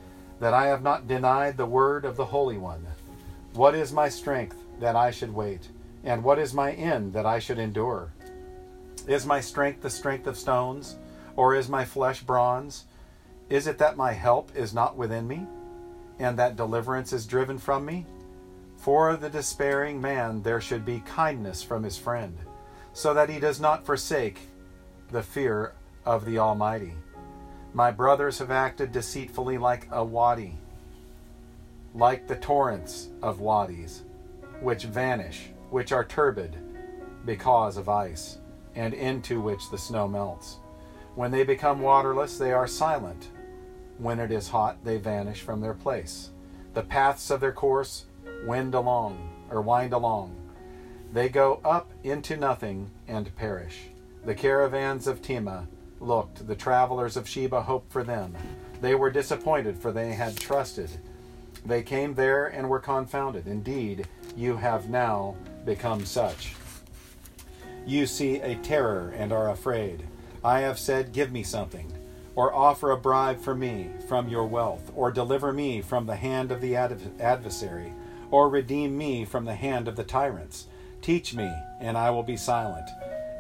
that 0.41 0.55
I 0.55 0.67
have 0.67 0.83
not 0.83 1.07
denied 1.07 1.57
the 1.57 1.67
word 1.67 2.05
of 2.05 2.17
the 2.17 2.25
Holy 2.25 2.59
One. 2.59 2.87
What 3.53 3.75
is 3.75 3.93
my 3.93 4.09
strength 4.09 4.57
that 4.81 4.97
I 4.97 5.11
should 5.11 5.35
wait? 5.35 5.69
And 6.03 6.25
what 6.25 6.39
is 6.39 6.55
my 6.55 6.73
end 6.73 7.13
that 7.13 7.27
I 7.27 7.39
should 7.39 7.59
endure? 7.59 8.11
Is 9.07 9.27
my 9.27 9.41
strength 9.41 9.83
the 9.83 9.91
strength 9.91 10.27
of 10.27 10.37
stones, 10.37 10.97
or 11.37 11.55
is 11.55 11.69
my 11.69 11.85
flesh 11.85 12.23
bronze? 12.23 12.85
Is 13.49 13.67
it 13.67 13.79
that 13.79 13.97
my 13.97 14.13
help 14.13 14.55
is 14.57 14.73
not 14.73 14.97
within 14.97 15.29
me, 15.29 15.47
and 16.19 16.39
that 16.39 16.57
deliverance 16.57 17.13
is 17.13 17.27
driven 17.27 17.59
from 17.59 17.85
me? 17.85 18.07
For 18.81 19.15
the 19.19 19.29
despairing 19.29 20.01
man 20.01 20.41
there 20.41 20.61
should 20.61 20.87
be 20.87 21.01
kindness 21.01 21.63
from 21.63 21.83
his 21.83 21.99
friend, 21.99 22.39
so 22.95 23.13
that 23.13 23.29
he 23.29 23.39
does 23.39 23.61
not 23.61 23.85
forsake 23.85 24.49
the 25.11 25.23
fear 25.23 25.75
of 26.07 26.25
the 26.25 26.39
Almighty. 26.39 26.95
My 27.75 27.91
brothers 27.91 28.39
have 28.39 28.51
acted 28.51 28.91
deceitfully 28.91 29.59
like 29.59 29.87
a 29.91 30.03
wadi, 30.03 30.57
like 31.95 32.27
the 32.27 32.37
torrents 32.37 33.11
of 33.23 33.41
wadis, 33.41 34.03
which 34.63 34.85
vanish, 34.85 35.51
which 35.69 35.93
are 35.93 36.05
turbid 36.05 36.57
because 37.27 37.77
of 37.77 37.91
ice, 37.91 38.39
and 38.75 38.95
into 38.95 39.43
which 39.43 39.71
the 39.71 39.77
snow 39.77 40.09
melts. 40.09 40.57
When 41.17 41.31
they 41.31 41.45
become 41.45 41.83
waterless, 41.83 42.39
they 42.39 42.53
are 42.53 42.67
silent. 42.67 43.29
When 43.99 44.19
it 44.19 44.33
is 44.33 44.49
hot, 44.49 44.79
they 44.85 44.97
vanish 44.97 45.43
from 45.43 45.61
their 45.61 45.75
place. 45.75 46.31
The 46.73 46.83
paths 46.83 47.31
of 47.31 47.41
their 47.41 47.53
course 47.53 48.07
wind 48.47 48.75
along, 48.75 49.29
or 49.51 49.61
wind 49.61 49.93
along. 49.93 50.35
They 51.13 51.29
go 51.29 51.61
up 51.65 51.91
into 52.05 52.37
nothing 52.37 52.91
and 53.09 53.35
perish. 53.37 53.79
The 54.25 54.35
caravans 54.35 55.07
of 55.07 55.23
Tema 55.23 55.67
looked, 55.99 56.47
the 56.47 56.55
travelers 56.55 57.17
of 57.17 57.29
Sheba 57.29 57.63
hoped 57.63 57.93
for 57.93 58.05
them. 58.05 58.37
They 58.81 58.95
were 58.95 59.11
disappointed, 59.11 59.77
for 59.77 59.93
they 59.93 60.13
had 60.13 60.37
trusted. 60.37 60.91
They 61.67 61.83
came 61.83 62.15
there 62.15 62.47
and 62.47 62.69
were 62.69 62.81
confounded. 62.81 63.47
Indeed, 63.47 64.07
you 64.37 64.57
have 64.57 64.89
now 64.89 65.37
become 65.65 66.05
such. 66.07 66.55
You 67.87 68.07
see 68.07 68.41
a 68.41 68.57
terror 68.57 69.13
and 69.17 69.33
are 69.33 69.51
afraid. 69.51 70.05
I 70.45 70.61
have 70.61 70.79
said, 70.79 71.13
Give 71.13 71.33
me 71.33 71.43
something, 71.43 71.93
or 72.35 72.55
offer 72.55 72.93
a 72.93 72.97
bribe 72.97 73.41
for 73.41 73.55
me 73.55 73.91
from 74.09 74.29
your 74.29 74.47
wealth, 74.47 74.91
or 74.95 75.11
deliver 75.11 75.53
me 75.53 75.83
from 75.83 76.07
the 76.07 76.17
hand 76.17 76.53
of 76.53 76.61
the 76.61 76.77
adversary, 76.77 77.93
or 78.31 78.49
redeem 78.49 78.97
me 78.97 79.25
from 79.25 79.45
the 79.45 79.55
hand 79.55 79.89
of 79.89 79.97
the 79.97 80.05
tyrants. 80.05 80.67
Teach 81.03 81.35
me, 81.35 81.53
and 81.81 81.97
I 81.97 82.11
will 82.11 82.23
be 82.23 82.37
silent 82.37 82.89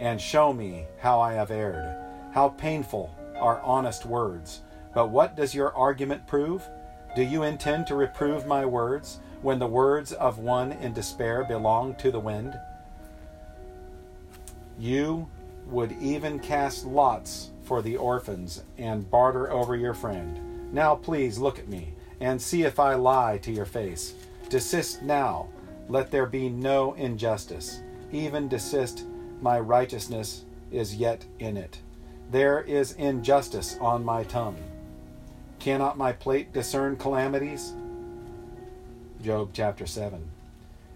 and 0.00 0.20
show 0.20 0.52
me 0.52 0.86
how 0.98 1.20
I 1.20 1.34
have 1.34 1.50
erred. 1.50 1.94
How 2.32 2.48
painful 2.48 3.14
are 3.36 3.60
honest 3.60 4.06
words. 4.06 4.62
But 4.94 5.10
what 5.10 5.36
does 5.36 5.54
your 5.54 5.74
argument 5.76 6.26
prove? 6.26 6.66
Do 7.14 7.22
you 7.22 7.42
intend 7.42 7.86
to 7.86 7.94
reprove 7.94 8.46
my 8.46 8.64
words 8.64 9.20
when 9.42 9.58
the 9.58 9.66
words 9.66 10.12
of 10.12 10.38
one 10.38 10.72
in 10.72 10.92
despair 10.92 11.44
belong 11.44 11.94
to 11.96 12.10
the 12.10 12.18
wind? 12.18 12.58
You 14.78 15.28
would 15.66 15.92
even 16.00 16.38
cast 16.38 16.86
lots 16.86 17.50
for 17.62 17.82
the 17.82 17.96
orphans 17.96 18.64
and 18.78 19.08
barter 19.10 19.50
over 19.52 19.76
your 19.76 19.94
friend. 19.94 20.72
Now 20.72 20.94
please 20.94 21.38
look 21.38 21.58
at 21.58 21.68
me 21.68 21.94
and 22.20 22.40
see 22.40 22.62
if 22.62 22.80
I 22.80 22.94
lie 22.94 23.38
to 23.38 23.52
your 23.52 23.66
face. 23.66 24.14
Desist 24.50 25.02
now, 25.02 25.46
let 25.88 26.10
there 26.10 26.26
be 26.26 26.48
no 26.48 26.94
injustice. 26.94 27.82
Even 28.10 28.48
desist 28.48 29.04
my 29.40 29.60
righteousness 29.60 30.44
is 30.72 30.96
yet 30.96 31.24
in 31.38 31.56
it. 31.56 31.78
There 32.32 32.60
is 32.60 32.92
injustice 32.94 33.78
on 33.80 34.04
my 34.04 34.24
tongue. 34.24 34.56
Cannot 35.60 35.96
my 35.96 36.10
plate 36.10 36.52
discern 36.52 36.96
calamities? 36.96 37.74
Job 39.22 39.50
chapter 39.52 39.86
7. 39.86 40.28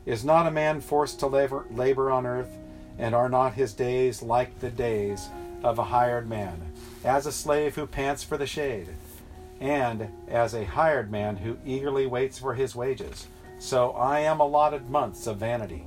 Is 0.05 0.25
not 0.25 0.49
a 0.49 0.51
man 0.51 0.81
forced 0.81 1.21
to 1.21 1.29
labor, 1.29 1.65
labor 1.71 2.11
on 2.11 2.27
earth, 2.27 2.59
and 2.99 3.15
are 3.15 3.29
not 3.29 3.55
his 3.55 3.73
days 3.73 4.21
like 4.21 4.59
the 4.59 4.71
days 4.71 5.29
of 5.63 5.79
a 5.79 5.85
hired 5.85 6.29
man, 6.29 6.61
as 7.05 7.25
a 7.25 7.33
slave 7.33 7.77
who 7.77 7.87
pants 7.87 8.25
for 8.25 8.37
the 8.37 8.49
shade, 8.49 8.89
and 9.61 10.09
as 10.27 10.55
a 10.55 10.65
hired 10.65 11.09
man 11.09 11.37
who 11.37 11.57
eagerly 11.65 12.07
waits 12.07 12.37
for 12.37 12.55
his 12.55 12.75
wages? 12.75 13.29
So 13.59 13.93
I 13.93 14.21
am 14.21 14.41
allotted 14.41 14.91
months 14.91 15.27
of 15.27 15.39
vanity 15.39 15.87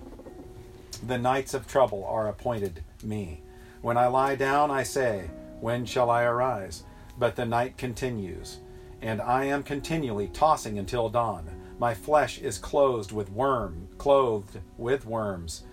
the 1.06 1.18
nights 1.18 1.54
of 1.54 1.68
trouble 1.68 2.04
are 2.06 2.28
appointed 2.28 2.84
me. 3.04 3.42
When 3.82 3.98
I 3.98 4.08
lie 4.08 4.36
down, 4.36 4.72
I 4.72 4.84
say, 4.84 5.30
When 5.60 5.86
shall 5.86 6.10
I 6.10 6.24
arise? 6.24 6.84
But 7.20 7.36
the 7.36 7.46
night 7.46 7.78
continues, 7.78 8.60
and 9.02 9.22
I 9.22 9.46
am 9.46 9.64
continually 9.64 10.28
tossing 10.28 10.80
until 10.80 11.10
dawn. 11.10 11.50
My 11.80 11.94
flesh 11.94 12.40
is 12.40 12.58
clothed 12.58 13.12
with 13.12 13.32
worm, 13.32 13.88
clothed 13.98 14.60
with 14.78 15.06
worms, 15.06 15.64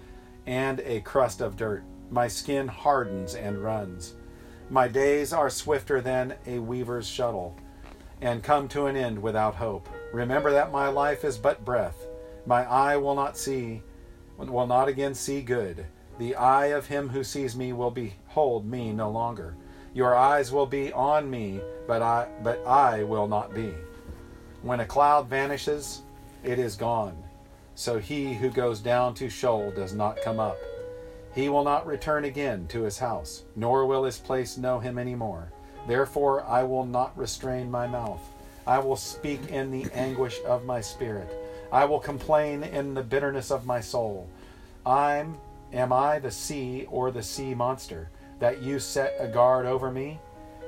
and 0.47 0.81
a 0.81 1.01
crust 1.01 1.41
of 1.41 1.57
dirt. 1.57 1.85
My 2.11 2.29
skin 2.29 2.69
hardens 2.69 3.35
and 3.35 3.63
runs. 3.63 4.15
My 4.69 4.89
days 4.89 5.33
are 5.33 5.51
swifter 5.51 6.01
than 6.01 6.35
a 6.47 6.59
weaver's 6.59 7.07
shuttle, 7.09 7.57
and 8.25 8.43
come 8.43 8.67
to 8.69 8.87
an 8.87 8.97
end 8.97 9.23
without 9.23 9.55
hope. 9.55 9.89
Remember 10.13 10.51
that 10.51 10.73
my 10.73 10.89
life 10.89 11.25
is 11.25 11.37
but 11.37 11.65
breath. 11.65 12.07
My 12.47 12.65
eye 12.65 12.97
will 12.97 13.15
not 13.15 13.37
see 13.37 13.83
will 14.37 14.67
not 14.67 14.89
again 14.89 15.15
see 15.15 15.43
good. 15.43 15.87
The 16.19 16.35
eye 16.35 16.67
of 16.67 16.87
him 16.87 17.09
who 17.09 17.23
sees 17.23 17.55
me 17.55 17.73
will 17.73 17.91
behold 17.91 18.67
me 18.67 18.93
no 18.93 19.11
longer. 19.11 19.55
Your 19.93 20.17
eyes 20.17 20.51
will 20.51 20.67
be 20.67 20.93
on 20.93 21.31
me, 21.31 21.61
but 21.87 22.03
I 22.03 22.29
but 22.43 22.67
I 22.67 23.05
will 23.05 23.29
not 23.29 23.55
be. 23.55 23.73
When 24.63 24.81
a 24.81 24.87
cloud 24.87 25.29
vanishes, 25.29 26.03
it 26.43 26.59
is 26.59 26.77
gone. 26.77 27.23
So 27.75 27.99
he 27.99 28.35
who 28.35 28.51
goes 28.51 28.81
down 28.81 29.15
to 29.15 29.29
Sheol 29.29 29.71
does 29.73 29.93
not 29.93 30.23
come 30.23 30.41
up. 30.41 30.57
He 31.35 31.49
will 31.49 31.65
not 31.65 31.87
return 31.87 32.25
again 32.25 32.69
to 32.69 32.83
his 32.83 32.99
house, 32.99 33.45
nor 33.55 33.85
will 33.87 34.05
his 34.05 34.19
place 34.19 34.57
know 34.57 34.79
him 34.79 34.99
any 34.99 35.15
more. 35.15 35.53
Therefore 35.87 36.45
I 36.45 36.63
will 36.63 36.87
not 36.87 37.17
restrain 37.17 37.71
my 37.71 37.87
mouth. 37.87 38.21
I 38.67 38.79
will 38.79 38.97
speak 38.97 39.49
in 39.49 39.71
the 39.71 39.87
anguish 39.93 40.41
of 40.47 40.65
my 40.65 40.81
spirit. 40.81 41.29
I 41.71 41.85
will 41.85 41.99
complain 41.99 42.63
in 42.63 42.95
the 42.95 43.03
bitterness 43.03 43.51
of 43.51 43.67
my 43.67 43.81
soul. 43.81 44.29
I'm 44.87 45.37
am 45.73 45.93
I 45.93 46.19
the 46.19 46.31
sea 46.31 46.87
or 46.91 47.11
the 47.11 47.23
sea 47.23 47.55
monster 47.55 48.11
that 48.39 48.63
you 48.63 48.79
set 48.79 49.15
a 49.19 49.27
guard 49.27 49.67
over 49.67 49.91
me? 49.91 50.19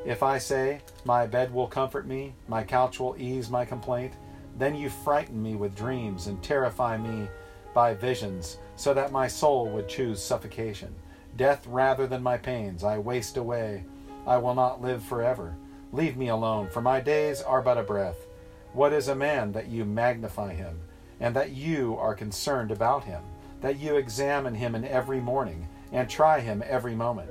If 0.04 0.22
I 0.22 0.38
say, 0.38 0.80
My 1.04 1.26
bed 1.26 1.52
will 1.52 1.66
comfort 1.66 2.06
me, 2.06 2.34
my 2.48 2.62
couch 2.62 3.00
will 3.00 3.16
ease 3.18 3.50
my 3.50 3.64
complaint, 3.64 4.14
then 4.58 4.74
you 4.74 4.88
frighten 4.88 5.42
me 5.42 5.56
with 5.56 5.76
dreams 5.76 6.26
and 6.28 6.42
terrify 6.42 6.96
me 6.96 7.28
by 7.74 7.92
visions, 7.92 8.58
so 8.76 8.94
that 8.94 9.12
my 9.12 9.28
soul 9.28 9.68
would 9.68 9.88
choose 9.88 10.22
suffocation. 10.22 10.94
Death 11.36 11.66
rather 11.66 12.06
than 12.06 12.22
my 12.22 12.38
pains, 12.38 12.84
I 12.84 12.98
waste 12.98 13.36
away. 13.36 13.84
I 14.26 14.38
will 14.38 14.54
not 14.54 14.82
live 14.82 15.02
forever. 15.02 15.56
Leave 15.92 16.16
me 16.16 16.28
alone, 16.28 16.68
for 16.68 16.80
my 16.80 17.00
days 17.00 17.40
are 17.42 17.62
but 17.62 17.78
a 17.78 17.82
breath. 17.82 18.26
What 18.72 18.92
is 18.92 19.08
a 19.08 19.14
man 19.14 19.52
that 19.52 19.68
you 19.68 19.84
magnify 19.84 20.54
him? 20.54 20.80
and 21.20 21.34
that 21.34 21.52
you 21.52 21.96
are 21.98 22.14
concerned 22.14 22.70
about 22.70 23.04
him, 23.04 23.22
that 23.60 23.78
you 23.78 23.96
examine 23.96 24.54
him 24.54 24.74
in 24.74 24.84
every 24.84 25.20
morning, 25.20 25.66
and 25.92 26.08
try 26.08 26.40
him 26.40 26.62
every 26.66 26.94
moment. 26.94 27.30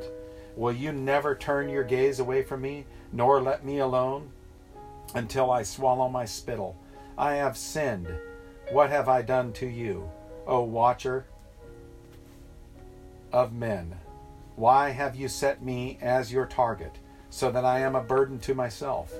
Will 0.56 0.72
you 0.72 0.92
never 0.92 1.36
turn 1.36 1.70
your 1.70 1.84
gaze 1.84 2.20
away 2.20 2.44
from 2.44 2.62
me, 2.62 2.86
nor 3.12 3.42
let 3.42 3.66
me 3.66 3.80
alone 3.80 4.32
until 5.14 5.52
I 5.52 5.64
swallow 5.64 6.10
my 6.10 6.26
spittle? 6.26 6.78
I 7.18 7.36
have 7.36 7.58
sinned. 7.58 8.08
What 8.72 8.90
have 8.90 9.08
I 9.08 9.22
done 9.22 9.54
to 9.54 9.68
you, 9.68 10.10
O 10.48 10.64
watcher 10.64 11.26
of 13.32 13.54
men? 13.54 13.96
Why 14.56 14.90
have 14.92 15.18
you 15.18 15.28
set 15.28 15.62
me 15.62 15.98
as 16.02 16.32
your 16.32 16.46
target, 16.46 16.98
so 17.30 17.52
that 17.52 17.66
I 17.66 17.80
am 17.80 17.96
a 17.96 18.02
burden 18.02 18.40
to 18.40 18.56
myself? 18.56 19.14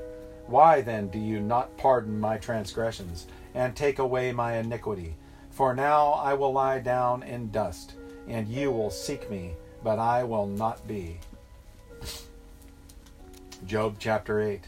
Why 0.48 0.82
then 0.82 1.10
do 1.10 1.20
you 1.20 1.42
not 1.42 1.76
pardon 1.78 2.20
my 2.20 2.38
transgressions 2.38 3.28
and 3.54 3.76
take 3.76 4.00
away 4.00 4.32
my 4.32 4.58
iniquity? 4.58 5.16
For 5.50 5.74
now 5.74 6.14
I 6.14 6.34
will 6.36 6.54
lie 6.54 6.80
down 6.80 7.24
in 7.24 7.52
dust, 7.52 7.96
and 8.28 8.48
you 8.48 8.72
will 8.72 8.90
seek 8.90 9.30
me, 9.30 9.56
but 9.84 10.00
I 10.00 10.24
will 10.24 10.48
not 10.48 10.88
be. 10.88 11.20
Job 13.66 13.96
chapter 14.00 14.42
8. 14.42 14.62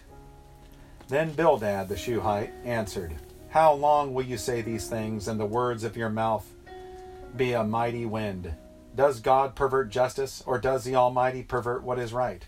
Then 1.08 1.32
Bildad 1.32 1.88
the 1.88 1.96
Shuhite 1.96 2.54
answered, 2.66 3.14
How 3.50 3.72
long 3.74 4.14
will 4.14 4.26
you 4.26 4.38
say 4.38 4.62
these 4.62 4.90
things, 4.90 5.30
and 5.30 5.40
the 5.40 5.46
words 5.46 5.86
of 5.86 5.96
your 5.96 6.10
mouth 6.10 6.46
be 7.38 7.54
a 7.54 7.64
mighty 7.64 8.06
wind? 8.06 8.54
Does 8.98 9.20
God 9.20 9.56
pervert 9.56 9.92
justice, 9.92 10.42
or 10.48 10.58
does 10.58 10.84
the 10.84 10.96
Almighty 10.96 11.44
pervert 11.44 11.84
what 11.84 12.00
is 12.00 12.14
right? 12.14 12.44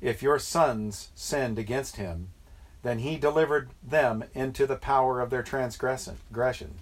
If 0.00 0.20
your 0.20 0.40
sons 0.40 1.10
sinned 1.14 1.60
against 1.60 1.94
him, 1.94 2.30
then 2.82 2.98
he 2.98 3.16
delivered 3.16 3.70
them 3.84 4.24
into 4.34 4.66
the 4.66 4.74
power 4.74 5.20
of 5.20 5.30
their 5.30 5.44
transgression. 5.44 6.74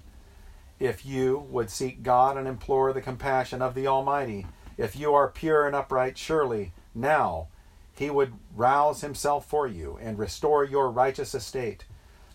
If 0.80 1.04
you 1.04 1.46
would 1.50 1.68
seek 1.68 2.02
God 2.02 2.38
and 2.38 2.48
implore 2.48 2.94
the 2.94 3.02
compassion 3.02 3.60
of 3.60 3.74
the 3.74 3.86
Almighty, 3.86 4.46
if 4.78 4.96
you 4.96 5.12
are 5.12 5.28
pure 5.28 5.66
and 5.66 5.76
upright, 5.76 6.16
surely 6.16 6.72
now 6.94 7.48
he 7.92 8.08
would 8.08 8.32
rouse 8.56 9.02
himself 9.02 9.44
for 9.44 9.66
you 9.66 9.98
and 10.00 10.18
restore 10.18 10.64
your 10.64 10.90
righteous 10.90 11.34
estate. 11.34 11.84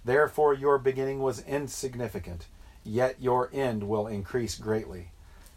Therefore, 0.06 0.54
your 0.54 0.78
beginning 0.78 1.20
was 1.20 1.44
insignificant, 1.46 2.46
yet 2.84 3.16
your 3.20 3.50
end 3.52 3.90
will 3.90 4.06
increase 4.06 4.56
greatly. 4.56 5.10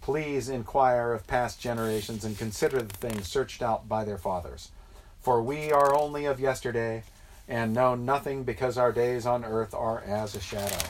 Please 0.03 0.49
inquire 0.49 1.13
of 1.13 1.29
past 1.29 1.61
generations 1.61 2.25
and 2.25 2.37
consider 2.37 2.83
the 2.83 2.95
things 2.97 3.29
searched 3.29 3.63
out 3.63 3.89
by 3.89 4.05
their 4.05 4.19
fathers. 4.19 4.73
For 5.21 5.41
we 5.41 5.71
are 5.71 5.95
only 5.95 6.25
of 6.25 6.41
yesterday 6.41 7.05
and 7.49 7.73
know 7.73 7.95
nothing 7.95 8.43
because 8.43 8.77
our 8.77 8.91
days 8.91 9.27
on 9.27 9.45
earth 9.45 9.73
are 9.73 10.01
as 10.01 10.35
a 10.35 10.41
shadow. 10.41 10.85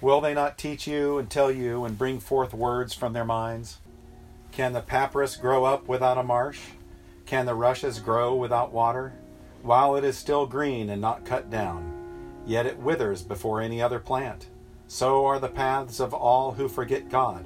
Will 0.00 0.20
they 0.20 0.32
not 0.32 0.58
teach 0.58 0.86
you 0.86 1.18
and 1.18 1.28
tell 1.28 1.50
you 1.50 1.84
and 1.84 1.98
bring 1.98 2.20
forth 2.20 2.54
words 2.54 2.94
from 2.94 3.12
their 3.12 3.24
minds? 3.24 3.78
Can 4.52 4.72
the 4.72 4.80
papyrus 4.80 5.36
grow 5.36 5.64
up 5.64 5.88
without 5.88 6.18
a 6.18 6.22
marsh? 6.22 6.60
Can 7.24 7.46
the 7.46 7.54
rushes 7.54 7.98
grow 7.98 8.36
without 8.36 8.72
water? 8.72 9.12
While 9.62 9.96
it 9.96 10.04
is 10.04 10.16
still 10.16 10.46
green 10.46 10.88
and 10.90 11.00
not 11.00 11.24
cut 11.24 11.50
down, 11.50 11.92
yet 12.46 12.66
it 12.66 12.78
withers 12.78 13.22
before 13.22 13.60
any 13.60 13.82
other 13.82 13.98
plant. 13.98 14.46
So 14.88 15.26
are 15.26 15.40
the 15.40 15.48
paths 15.48 16.00
of 16.00 16.14
all 16.14 16.52
who 16.52 16.68
forget 16.68 17.08
God, 17.08 17.44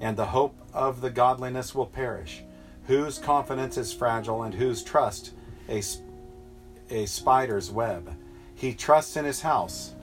and 0.00 0.16
the 0.16 0.26
hope 0.26 0.56
of 0.72 1.00
the 1.00 1.10
godliness 1.10 1.74
will 1.74 1.86
perish. 1.86 2.42
Whose 2.86 3.18
confidence 3.18 3.76
is 3.76 3.92
fragile, 3.92 4.42
and 4.42 4.54
whose 4.54 4.82
trust 4.82 5.32
a, 5.68 5.82
a 6.90 7.06
spider's 7.06 7.70
web. 7.70 8.16
He 8.54 8.72
trusts 8.72 9.16
in 9.16 9.24
his 9.24 9.42
house, 9.42 9.94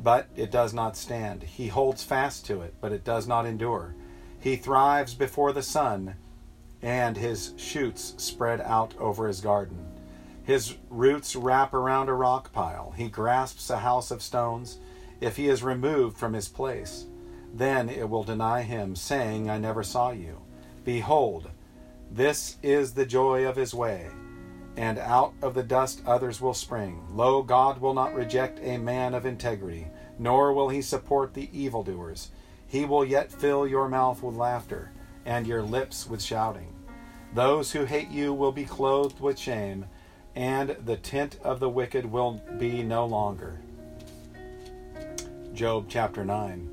but 0.00 0.28
it 0.34 0.50
does 0.50 0.72
not 0.72 0.96
stand. 0.96 1.42
He 1.42 1.68
holds 1.68 2.02
fast 2.02 2.46
to 2.46 2.62
it, 2.62 2.74
but 2.80 2.92
it 2.92 3.04
does 3.04 3.28
not 3.28 3.46
endure. 3.46 3.94
He 4.40 4.56
thrives 4.56 5.14
before 5.14 5.52
the 5.52 5.62
sun, 5.62 6.14
and 6.80 7.16
his 7.16 7.52
shoots 7.56 8.14
spread 8.16 8.60
out 8.62 8.94
over 8.98 9.28
his 9.28 9.40
garden. 9.40 9.86
His 10.44 10.76
roots 10.90 11.36
wrap 11.36 11.72
around 11.74 12.08
a 12.08 12.14
rock 12.14 12.52
pile. 12.52 12.92
He 12.96 13.08
grasps 13.08 13.70
a 13.70 13.78
house 13.78 14.10
of 14.10 14.22
stones 14.22 14.78
if 15.22 15.36
he 15.36 15.48
is 15.48 15.62
removed 15.62 16.18
from 16.18 16.32
his 16.32 16.48
place, 16.48 17.06
then 17.54 17.88
it 17.88 18.10
will 18.10 18.24
deny 18.24 18.62
him, 18.62 18.96
saying, 18.96 19.48
I 19.48 19.56
never 19.56 19.84
saw 19.84 20.10
you. 20.10 20.40
Behold, 20.84 21.48
this 22.10 22.56
is 22.62 22.92
the 22.92 23.06
joy 23.06 23.46
of 23.46 23.54
his 23.54 23.72
way, 23.72 24.08
and 24.76 24.98
out 24.98 25.32
of 25.40 25.54
the 25.54 25.62
dust 25.62 26.02
others 26.06 26.40
will 26.40 26.54
spring. 26.54 27.04
Lo, 27.12 27.40
God 27.42 27.80
will 27.80 27.94
not 27.94 28.14
reject 28.14 28.58
a 28.62 28.78
man 28.78 29.14
of 29.14 29.24
integrity, 29.24 29.86
nor 30.18 30.52
will 30.52 30.70
he 30.70 30.82
support 30.82 31.34
the 31.34 31.48
evildoers. 31.56 32.30
He 32.66 32.84
will 32.84 33.04
yet 33.04 33.30
fill 33.30 33.64
your 33.64 33.88
mouth 33.88 34.22
with 34.24 34.34
laughter, 34.34 34.90
and 35.24 35.46
your 35.46 35.62
lips 35.62 36.08
with 36.08 36.20
shouting. 36.20 36.74
Those 37.32 37.70
who 37.70 37.84
hate 37.84 38.08
you 38.08 38.34
will 38.34 38.52
be 38.52 38.64
clothed 38.64 39.20
with 39.20 39.38
shame, 39.38 39.84
and 40.34 40.70
the 40.84 40.96
tent 40.96 41.38
of 41.44 41.60
the 41.60 41.70
wicked 41.70 42.06
will 42.06 42.42
be 42.58 42.82
no 42.82 43.06
longer. 43.06 43.60
Job 45.62 45.86
chapter 45.88 46.24
9. 46.24 46.68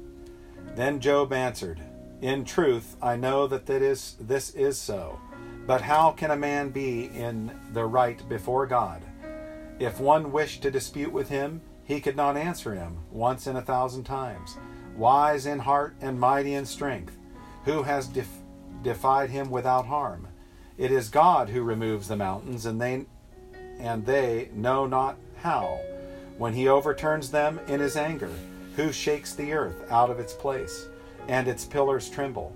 Then 0.73 0.99
Job 0.99 1.31
answered, 1.31 1.79
In 2.23 2.43
truth, 2.43 2.95
I 2.99 3.17
know 3.17 3.45
that 3.45 3.67
that 3.67 3.83
is, 3.83 4.15
this 4.19 4.49
is 4.55 4.79
so. 4.79 5.19
But 5.67 5.81
how 5.81 6.09
can 6.09 6.31
a 6.31 6.35
man 6.35 6.71
be 6.71 7.05
in 7.05 7.51
the 7.71 7.85
right 7.85 8.27
before 8.27 8.65
God? 8.65 9.03
If 9.77 9.99
one 9.99 10.31
wished 10.31 10.63
to 10.63 10.71
dispute 10.71 11.11
with 11.11 11.29
him, 11.29 11.61
he 11.83 12.01
could 12.01 12.15
not 12.15 12.35
answer 12.35 12.73
him 12.73 12.97
once 13.11 13.45
in 13.45 13.57
a 13.57 13.61
thousand 13.61 14.05
times. 14.05 14.57
Wise 14.97 15.45
in 15.45 15.59
heart 15.59 15.95
and 16.01 16.19
mighty 16.19 16.55
in 16.55 16.65
strength, 16.65 17.15
who 17.65 17.83
has 17.83 18.07
def- 18.07 18.41
defied 18.81 19.29
him 19.29 19.51
without 19.51 19.85
harm? 19.85 20.29
It 20.79 20.91
is 20.91 21.09
God 21.09 21.49
who 21.49 21.61
removes 21.61 22.07
the 22.07 22.17
mountains, 22.17 22.65
and 22.65 22.81
they 22.81 23.05
and 23.77 24.07
they 24.07 24.49
know 24.55 24.87
not 24.87 25.19
how. 25.43 25.79
When 26.39 26.53
he 26.53 26.67
overturns 26.67 27.29
them 27.29 27.59
in 27.67 27.81
his 27.81 27.95
anger, 27.95 28.31
who 28.75 28.91
shakes 28.91 29.33
the 29.33 29.53
earth 29.53 29.89
out 29.91 30.09
of 30.09 30.19
its 30.19 30.33
place, 30.33 30.87
and 31.27 31.47
its 31.47 31.65
pillars 31.65 32.09
tremble? 32.09 32.55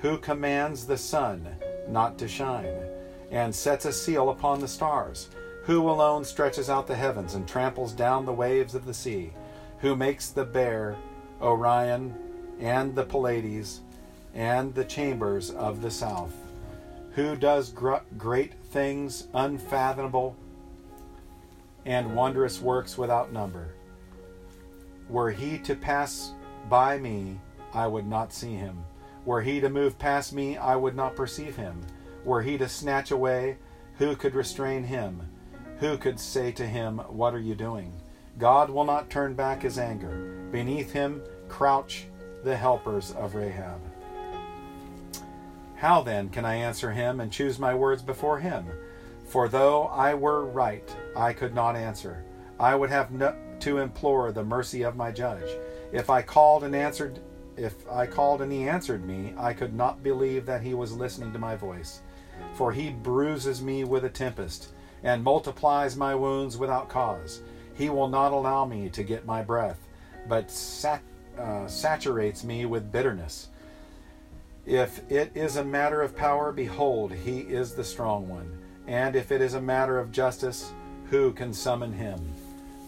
Who 0.00 0.18
commands 0.18 0.86
the 0.86 0.98
sun 0.98 1.46
not 1.88 2.18
to 2.18 2.28
shine, 2.28 2.74
and 3.30 3.54
sets 3.54 3.84
a 3.84 3.92
seal 3.92 4.30
upon 4.30 4.60
the 4.60 4.68
stars? 4.68 5.28
Who 5.64 5.88
alone 5.88 6.24
stretches 6.24 6.68
out 6.68 6.86
the 6.86 6.94
heavens 6.94 7.34
and 7.34 7.48
tramples 7.48 7.92
down 7.92 8.26
the 8.26 8.32
waves 8.32 8.74
of 8.74 8.84
the 8.84 8.94
sea? 8.94 9.32
Who 9.80 9.96
makes 9.96 10.28
the 10.28 10.44
bear, 10.44 10.96
Orion, 11.40 12.14
and 12.60 12.94
the 12.94 13.04
Pleiades, 13.04 13.80
and 14.34 14.74
the 14.74 14.84
chambers 14.84 15.50
of 15.50 15.80
the 15.80 15.90
south? 15.90 16.34
Who 17.12 17.36
does 17.36 17.70
gr- 17.70 17.96
great 18.18 18.54
things 18.70 19.28
unfathomable 19.32 20.36
and 21.86 22.14
wondrous 22.14 22.60
works 22.60 22.98
without 22.98 23.32
number? 23.32 23.68
Were 25.08 25.30
he 25.30 25.58
to 25.58 25.74
pass 25.74 26.32
by 26.68 26.98
me, 26.98 27.40
I 27.72 27.86
would 27.86 28.06
not 28.06 28.32
see 28.32 28.54
him. 28.54 28.84
Were 29.24 29.42
he 29.42 29.60
to 29.60 29.68
move 29.68 29.98
past 29.98 30.32
me, 30.32 30.56
I 30.56 30.76
would 30.76 30.94
not 30.94 31.16
perceive 31.16 31.56
him. 31.56 31.80
Were 32.24 32.42
he 32.42 32.56
to 32.58 32.68
snatch 32.68 33.10
away, 33.10 33.58
who 33.98 34.16
could 34.16 34.34
restrain 34.34 34.84
him? 34.84 35.28
Who 35.78 35.98
could 35.98 36.18
say 36.18 36.52
to 36.52 36.66
him, 36.66 36.98
What 37.08 37.34
are 37.34 37.40
you 37.40 37.54
doing? 37.54 37.92
God 38.38 38.70
will 38.70 38.84
not 38.84 39.10
turn 39.10 39.34
back 39.34 39.62
his 39.62 39.78
anger. 39.78 40.48
Beneath 40.50 40.92
him 40.92 41.22
crouch 41.48 42.06
the 42.42 42.56
helpers 42.56 43.12
of 43.12 43.34
Rahab. 43.34 43.80
How 45.76 46.02
then 46.02 46.28
can 46.30 46.44
I 46.44 46.54
answer 46.56 46.90
him 46.90 47.20
and 47.20 47.30
choose 47.30 47.58
my 47.58 47.74
words 47.74 48.02
before 48.02 48.38
him? 48.38 48.66
For 49.24 49.48
though 49.48 49.84
I 49.84 50.14
were 50.14 50.44
right, 50.46 50.94
I 51.16 51.32
could 51.32 51.54
not 51.54 51.76
answer. 51.76 52.24
I 52.58 52.74
would 52.74 52.90
have 52.90 53.10
no, 53.10 53.34
to 53.64 53.78
implore 53.78 54.30
the 54.30 54.44
mercy 54.44 54.82
of 54.82 54.94
my 54.94 55.10
judge. 55.10 55.48
If 55.90 56.10
I 56.10 56.20
called 56.20 56.64
and 56.64 56.76
answered, 56.76 57.18
if 57.56 57.88
I 57.90 58.06
called 58.06 58.42
and 58.42 58.52
he 58.52 58.68
answered 58.68 59.06
me, 59.06 59.32
I 59.38 59.54
could 59.54 59.72
not 59.72 60.02
believe 60.02 60.44
that 60.44 60.60
he 60.60 60.74
was 60.74 60.92
listening 60.92 61.32
to 61.32 61.38
my 61.38 61.56
voice. 61.56 62.02
For 62.56 62.72
he 62.72 62.90
bruises 62.90 63.62
me 63.62 63.84
with 63.84 64.04
a 64.04 64.10
tempest 64.10 64.74
and 65.02 65.24
multiplies 65.24 65.96
my 65.96 66.14
wounds 66.14 66.58
without 66.58 66.90
cause. 66.90 67.40
He 67.74 67.88
will 67.88 68.08
not 68.08 68.32
allow 68.32 68.66
me 68.66 68.90
to 68.90 69.02
get 69.02 69.24
my 69.24 69.40
breath, 69.40 69.80
but 70.28 70.50
sat, 70.50 71.00
uh, 71.38 71.66
saturates 71.66 72.44
me 72.44 72.66
with 72.66 72.92
bitterness. 72.92 73.48
If 74.66 75.10
it 75.10 75.32
is 75.34 75.56
a 75.56 75.64
matter 75.64 76.02
of 76.02 76.14
power, 76.14 76.52
behold, 76.52 77.12
he 77.12 77.40
is 77.40 77.74
the 77.74 77.84
strong 77.84 78.28
one. 78.28 78.58
And 78.86 79.16
if 79.16 79.32
it 79.32 79.40
is 79.40 79.54
a 79.54 79.60
matter 79.60 79.98
of 79.98 80.12
justice, 80.12 80.70
who 81.08 81.32
can 81.32 81.54
summon 81.54 81.94
him? 81.94 82.20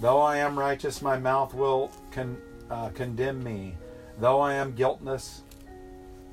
Though 0.00 0.20
I 0.20 0.38
am 0.38 0.58
righteous, 0.58 1.00
my 1.00 1.18
mouth 1.18 1.54
will 1.54 1.90
con, 2.10 2.36
uh, 2.70 2.90
condemn 2.90 3.42
me. 3.42 3.74
Though 4.18 4.40
I 4.40 4.54
am 4.54 4.74
guiltless, 4.74 5.42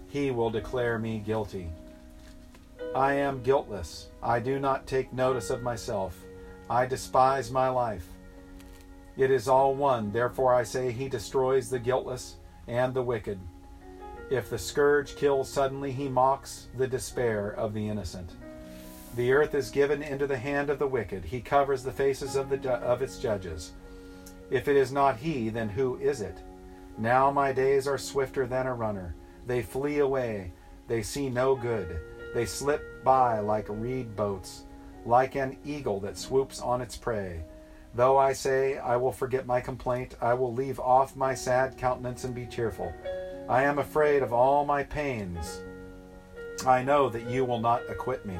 he 0.10 0.32
will 0.32 0.50
declare 0.50 1.00
me 1.00 1.20
guilty. 1.20 1.70
I 2.96 3.14
am 3.14 3.42
guiltless. 3.42 4.10
I 4.22 4.40
do 4.40 4.60
not 4.60 4.86
take 4.86 5.14
notice 5.14 5.50
of 5.50 5.64
myself. 5.64 6.18
I 6.70 6.86
despise 6.86 7.52
my 7.52 7.70
life. 7.70 8.06
It 9.18 9.32
is 9.32 9.48
all 9.48 9.74
one. 9.76 10.12
Therefore 10.12 10.54
I 10.54 10.64
say, 10.64 10.92
He 10.92 11.08
destroys 11.08 11.70
the 11.70 11.80
guiltless 11.80 12.36
and 12.68 12.94
the 12.94 13.02
wicked. 13.02 13.40
If 14.30 14.50
the 14.50 14.58
scourge 14.58 15.16
kills 15.16 15.50
suddenly, 15.50 15.92
he 15.92 16.08
mocks 16.08 16.68
the 16.78 16.88
despair 16.88 17.50
of 17.50 17.74
the 17.74 17.88
innocent. 17.88 18.32
The 19.16 19.32
earth 19.32 19.54
is 19.54 19.70
given 19.70 20.02
into 20.02 20.26
the 20.26 20.38
hand 20.38 20.70
of 20.70 20.80
the 20.80 20.88
wicked. 20.88 21.24
He 21.24 21.40
covers 21.40 21.84
the 21.84 21.92
faces 21.92 22.36
of, 22.36 22.50
the 22.50 22.72
of 22.72 23.02
its 23.02 23.20
judges. 23.20 23.74
If 24.50 24.68
it 24.68 24.76
is 24.76 24.92
not 24.92 25.18
he, 25.18 25.50
then 25.50 25.70
who 25.70 25.98
is 26.00 26.22
it? 26.22 26.38
Now 26.98 27.32
my 27.32 27.52
days 27.52 27.88
are 27.88 27.98
swifter 27.98 28.48
than 28.48 28.68
a 28.68 28.74
runner. 28.74 29.16
They 29.46 29.62
flee 29.62 30.00
away. 30.00 30.54
They 30.88 31.02
see 31.02 31.30
no 31.30 31.56
good. 31.56 32.00
They 32.34 32.46
slip 32.46 33.04
by 33.04 33.40
like 33.40 33.68
reed 33.70 34.16
boats, 34.16 34.64
like 35.06 35.36
an 35.36 35.58
eagle 35.64 36.00
that 36.02 36.18
swoops 36.18 36.60
on 36.60 36.82
its 36.82 36.98
prey. 36.98 37.44
Though 37.96 38.18
I 38.18 38.34
say, 38.34 38.80
I 38.80 38.98
will 38.98 39.12
forget 39.12 39.46
my 39.46 39.62
complaint, 39.62 40.16
I 40.20 40.34
will 40.34 40.54
leave 40.54 40.80
off 40.80 41.16
my 41.16 41.36
sad 41.36 41.78
countenance 41.78 42.24
and 42.24 42.34
be 42.34 42.48
cheerful. 42.48 42.92
I 43.48 43.64
am 43.64 43.78
afraid 43.78 44.24
of 44.24 44.34
all 44.34 44.66
my 44.66 44.84
pains. 44.84 45.62
I 46.66 46.82
know 46.82 47.10
that 47.10 47.30
you 47.30 47.46
will 47.46 47.60
not 47.60 47.82
acquit 47.90 48.26
me. 48.26 48.38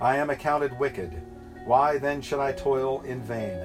I 0.00 0.16
am 0.16 0.30
accounted 0.30 0.78
wicked. 0.78 1.22
Why 1.64 1.98
then 1.98 2.20
should 2.20 2.38
I 2.38 2.52
toil 2.52 3.00
in 3.02 3.22
vain? 3.22 3.58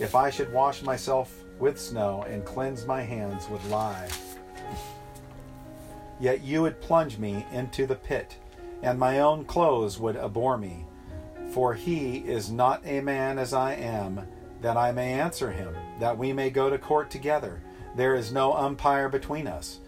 If 0.00 0.14
I 0.14 0.30
should 0.30 0.52
wash 0.52 0.82
myself 0.82 1.32
with 1.58 1.78
snow 1.78 2.24
and 2.28 2.44
cleanse 2.44 2.86
my 2.86 3.02
hands 3.02 3.48
with 3.48 3.64
lye. 3.66 4.08
Yet 6.18 6.42
you 6.42 6.62
would 6.62 6.80
plunge 6.80 7.18
me 7.18 7.46
into 7.52 7.86
the 7.86 7.96
pit, 7.96 8.36
and 8.82 8.98
my 8.98 9.20
own 9.20 9.44
clothes 9.44 9.98
would 9.98 10.16
abhor 10.16 10.56
me. 10.56 10.86
For 11.52 11.74
he 11.74 12.18
is 12.18 12.50
not 12.50 12.84
a 12.86 13.00
man 13.00 13.38
as 13.38 13.52
I 13.52 13.74
am, 13.74 14.26
that 14.62 14.76
I 14.76 14.90
may 14.90 15.12
answer 15.12 15.52
him, 15.52 15.74
that 16.00 16.16
we 16.16 16.32
may 16.32 16.50
go 16.50 16.70
to 16.70 16.78
court 16.78 17.10
together. 17.10 17.60
There 17.94 18.14
is 18.14 18.32
no 18.32 18.54
umpire 18.54 19.08
between 19.08 19.46
us, 19.46 19.80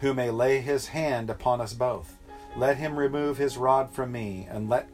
who 0.00 0.14
may 0.14 0.30
lay 0.30 0.60
his 0.60 0.88
hand 0.88 1.30
upon 1.30 1.60
us 1.60 1.74
both. 1.74 2.16
Let 2.56 2.78
him 2.78 2.98
remove 2.98 3.38
his 3.38 3.56
rod 3.56 3.90
from 3.90 4.10
me, 4.10 4.48
and 4.50 4.68
let 4.68 4.88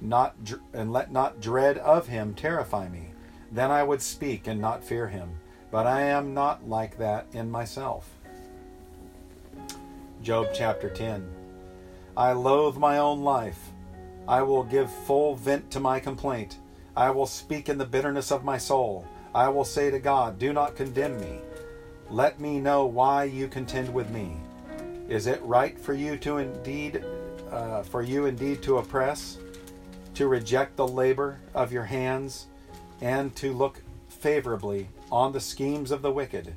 not 0.00 0.34
and 0.72 0.92
let 0.92 1.12
not 1.12 1.40
dread 1.40 1.78
of 1.78 2.06
him 2.06 2.34
terrify 2.34 2.88
me. 2.88 3.10
Then 3.50 3.70
I 3.70 3.82
would 3.82 4.02
speak 4.02 4.46
and 4.46 4.60
not 4.60 4.84
fear 4.84 5.08
him. 5.08 5.30
But 5.70 5.86
I 5.86 6.02
am 6.02 6.32
not 6.32 6.68
like 6.68 6.96
that 6.98 7.26
in 7.32 7.50
myself. 7.50 8.08
Job 10.22 10.48
chapter 10.54 10.88
10. 10.88 11.28
I 12.16 12.32
loathe 12.32 12.76
my 12.76 12.98
own 12.98 13.22
life. 13.22 13.70
I 14.26 14.42
will 14.42 14.64
give 14.64 14.90
full 14.90 15.36
vent 15.36 15.70
to 15.72 15.80
my 15.80 16.00
complaint. 16.00 16.58
I 16.96 17.10
will 17.10 17.26
speak 17.26 17.68
in 17.68 17.78
the 17.78 17.86
bitterness 17.86 18.32
of 18.32 18.44
my 18.44 18.58
soul. 18.58 19.06
I 19.34 19.48
will 19.48 19.64
say 19.64 19.90
to 19.90 19.98
God, 19.98 20.38
Do 20.38 20.52
not 20.52 20.74
condemn 20.74 21.20
me. 21.20 21.38
Let 22.10 22.40
me 22.40 22.60
know 22.60 22.86
why 22.86 23.24
you 23.24 23.46
contend 23.46 23.92
with 23.92 24.10
me. 24.10 24.36
Is 25.08 25.26
it 25.26 25.42
right 25.42 25.78
for 25.78 25.92
you 25.94 26.16
to 26.18 26.38
indeed, 26.38 27.04
uh, 27.50 27.82
for 27.82 28.02
you 28.02 28.26
indeed 28.26 28.62
to 28.62 28.78
oppress, 28.78 29.38
to 30.18 30.26
reject 30.26 30.74
the 30.74 30.88
labor 30.88 31.38
of 31.54 31.70
your 31.70 31.84
hands, 31.84 32.48
and 33.00 33.36
to 33.36 33.52
look 33.52 33.80
favorably 34.08 34.88
on 35.12 35.30
the 35.30 35.38
schemes 35.38 35.92
of 35.92 36.02
the 36.02 36.10
wicked? 36.10 36.52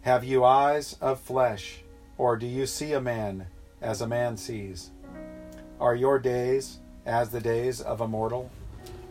Have 0.00 0.24
you 0.24 0.46
eyes 0.46 0.94
of 1.02 1.20
flesh, 1.20 1.82
or 2.16 2.38
do 2.38 2.46
you 2.46 2.64
see 2.64 2.94
a 2.94 3.00
man 3.00 3.48
as 3.82 4.00
a 4.00 4.06
man 4.06 4.38
sees? 4.38 4.92
Are 5.78 5.94
your 5.94 6.18
days 6.18 6.78
as 7.04 7.28
the 7.28 7.38
days 7.38 7.82
of 7.82 8.00
a 8.00 8.08
mortal, 8.08 8.50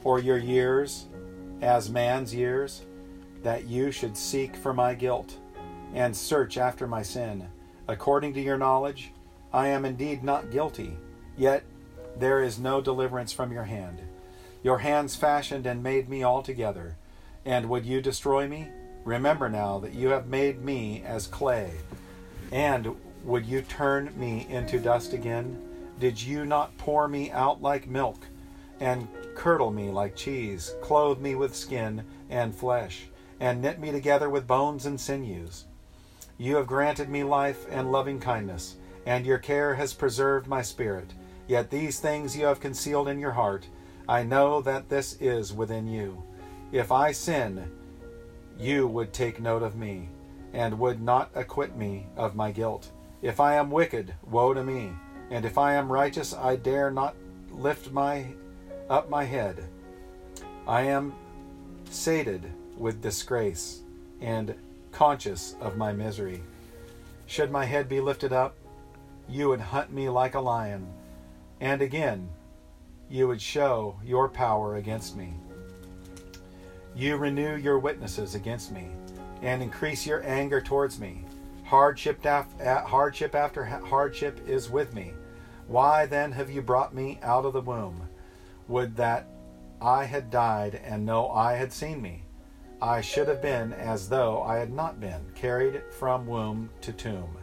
or 0.04 0.18
your 0.18 0.40
years 0.40 1.06
as 1.62 1.88
man's 1.88 2.34
years, 2.34 2.82
that 3.44 3.66
you 3.68 3.92
should 3.92 4.18
seek 4.18 4.56
for 4.56 4.74
my 4.74 4.96
guilt 4.96 5.38
and 5.94 6.18
search 6.18 6.58
after 6.58 6.88
my 6.88 7.04
sin? 7.04 7.48
According 7.88 8.34
to 8.34 8.42
your 8.42 8.58
knowledge, 8.58 9.12
I 9.54 9.68
am 9.68 9.86
indeed 9.86 10.24
not 10.24 10.50
guilty, 10.50 10.98
yet 11.38 11.62
there 12.18 12.42
is 12.42 12.60
no 12.60 12.82
deliverance 12.82 13.32
from 13.32 13.52
your 13.52 13.64
hand. 13.64 14.02
Your 14.64 14.80
hands 14.80 15.16
fashioned 15.16 15.66
and 15.66 15.84
made 15.84 16.10
me 16.10 16.24
altogether. 16.24 16.96
And 17.46 17.70
would 17.70 17.86
you 17.86 18.02
destroy 18.02 18.48
me? 18.48 18.70
Remember 19.04 19.50
now 19.50 19.78
that 19.80 19.94
you 19.94 20.10
have 20.10 20.28
made 20.28 20.64
me 20.64 21.04
as 21.06 21.28
clay. 21.28 21.72
And 22.52 22.96
would 23.24 23.46
you 23.46 23.62
turn 23.62 24.12
me 24.18 24.48
into 24.50 24.80
dust 24.80 25.14
again? 25.14 25.62
Did 26.00 26.22
you 26.22 26.46
not 26.46 26.78
pour 26.78 27.08
me 27.08 27.32
out 27.32 27.62
like 27.62 27.88
milk, 27.88 28.18
and 28.80 29.08
curdle 29.36 29.72
me 29.72 29.90
like 29.90 30.16
cheese, 30.16 30.74
clothe 30.82 31.20
me 31.20 31.36
with 31.36 31.56
skin 31.56 32.04
and 32.30 32.54
flesh, 32.54 33.06
and 33.40 33.62
knit 33.62 33.80
me 33.80 33.92
together 33.92 34.30
with 34.30 34.48
bones 34.48 34.86
and 34.86 35.00
sinews? 35.00 35.66
You 36.38 36.58
have 36.58 36.68
granted 36.68 37.10
me 37.10 37.24
life 37.24 37.66
and 37.70 37.92
loving 37.92 38.20
kindness, 38.20 38.76
and 39.06 39.26
your 39.26 39.38
care 39.38 39.76
has 39.76 39.94
preserved 39.94 40.48
my 40.48 40.62
spirit. 40.62 41.14
Yet 41.48 41.70
these 41.70 42.00
things 42.00 42.36
you 42.36 42.46
have 42.46 42.60
concealed 42.60 43.08
in 43.08 43.20
your 43.20 43.32
heart. 43.32 43.68
I 44.08 44.24
know 44.24 44.62
that 44.62 44.90
this 44.90 45.18
is 45.20 45.54
within 45.54 45.88
you. 45.88 46.24
If 46.72 46.92
I 46.92 47.12
sin, 47.12 47.72
you 48.60 48.88
would 48.88 49.14
take 49.14 49.40
note 49.40 49.64
of 49.64 49.76
me, 49.76 50.10
and 50.54 50.80
would 50.80 51.02
not 51.02 51.32
acquit 51.36 51.76
me 51.76 52.08
of 52.16 52.36
my 52.36 52.52
guilt. 52.52 52.92
If 53.22 53.40
I 53.40 53.56
am 53.56 53.72
wicked, 53.72 54.14
woe 54.30 54.54
to 54.54 54.64
me, 54.64 54.92
and 55.30 55.46
if 55.46 55.58
I 55.58 55.74
am 55.74 55.92
righteous, 55.92 56.34
I 56.34 56.56
dare 56.56 56.92
not 56.92 57.16
lift 57.52 57.92
my 57.92 58.26
up 58.90 59.10
my 59.10 59.24
head. 59.24 59.64
I 60.68 60.84
am 60.84 61.14
sated 61.90 62.52
with 62.78 63.02
disgrace 63.02 63.82
and 64.22 64.56
conscious 64.92 65.56
of 65.60 65.78
my 65.78 65.92
misery. 65.92 66.42
Should 67.26 67.52
my 67.52 67.66
head 67.66 67.90
be 67.90 68.00
lifted 68.00 68.32
up, 68.32 68.56
you 69.28 69.50
would 69.50 69.60
hunt 69.60 69.92
me 69.92 70.10
like 70.10 70.36
a 70.36 70.40
lion, 70.40 70.88
and 71.60 71.82
again 71.82 72.30
you 73.10 73.28
would 73.28 73.42
show 73.42 74.00
your 74.04 74.28
power 74.28 74.78
against 74.78 75.16
me. 75.16 75.34
You 76.96 77.18
renew 77.18 77.56
your 77.56 77.78
witnesses 77.78 78.36
against 78.36 78.72
me, 78.72 78.88
and 79.42 79.62
increase 79.62 80.08
your 80.08 80.26
anger 80.26 80.62
towards 80.62 81.00
me. 81.00 81.26
Hardship, 81.66 82.26
after, 82.26 82.76
hardship 82.82 83.36
after 83.36 83.64
hardship 83.66 84.40
is 84.48 84.70
with 84.70 84.94
me. 84.94 85.14
Why 85.68 86.06
then 86.06 86.32
have 86.32 86.50
you 86.50 86.62
brought 86.62 86.96
me 86.96 87.20
out 87.22 87.46
of 87.46 87.54
the 87.54 87.62
womb? 87.62 88.08
Would 88.68 88.96
that 88.96 89.28
I 89.82 90.06
had 90.06 90.30
died 90.30 90.82
and 90.84 91.06
no 91.06 91.30
eye 91.30 91.56
had 91.56 91.74
seen 91.74 92.02
me. 92.02 92.24
I 92.82 93.02
should 93.02 93.28
have 93.28 93.42
been 93.42 93.74
as 93.74 94.10
though 94.10 94.42
I 94.42 94.58
had 94.58 94.72
not 94.72 95.00
been, 95.00 95.22
carried 95.36 95.82
from 95.92 96.26
womb 96.26 96.70
to 96.82 96.92
tomb. 96.92 97.38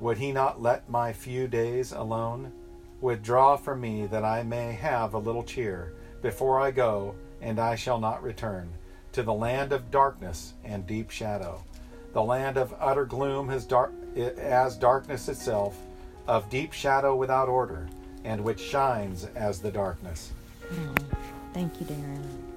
Would 0.00 0.18
he 0.18 0.32
not 0.32 0.60
let 0.60 0.88
my 0.88 1.12
few 1.12 1.46
days 1.46 1.92
alone? 1.92 2.52
Withdraw 3.00 3.56
from 3.56 3.80
me 3.80 4.06
that 4.06 4.24
I 4.24 4.42
may 4.42 4.72
have 4.72 5.14
a 5.14 5.18
little 5.18 5.42
cheer 5.42 5.92
before 6.20 6.60
I 6.60 6.70
go, 6.70 7.14
and 7.40 7.58
I 7.58 7.74
shall 7.74 7.98
not 7.98 8.22
return 8.22 8.70
to 9.12 9.22
the 9.22 9.32
land 9.32 9.72
of 9.72 9.90
darkness 9.90 10.52
and 10.64 10.86
deep 10.86 11.10
shadow, 11.10 11.64
the 12.12 12.22
land 12.22 12.56
of 12.56 12.74
utter 12.78 13.04
gloom 13.04 13.50
as, 13.50 13.64
dark, 13.64 13.92
as 14.16 14.76
darkness 14.76 15.28
itself, 15.28 15.76
of 16.26 16.48
deep 16.50 16.72
shadow 16.72 17.16
without 17.16 17.48
order, 17.48 17.88
and 18.24 18.44
which 18.44 18.60
shines 18.60 19.26
as 19.34 19.60
the 19.60 19.70
darkness. 19.70 20.32
Mm. 20.70 21.02
Thank 21.54 21.80
you, 21.80 21.86
Darren. 21.86 22.49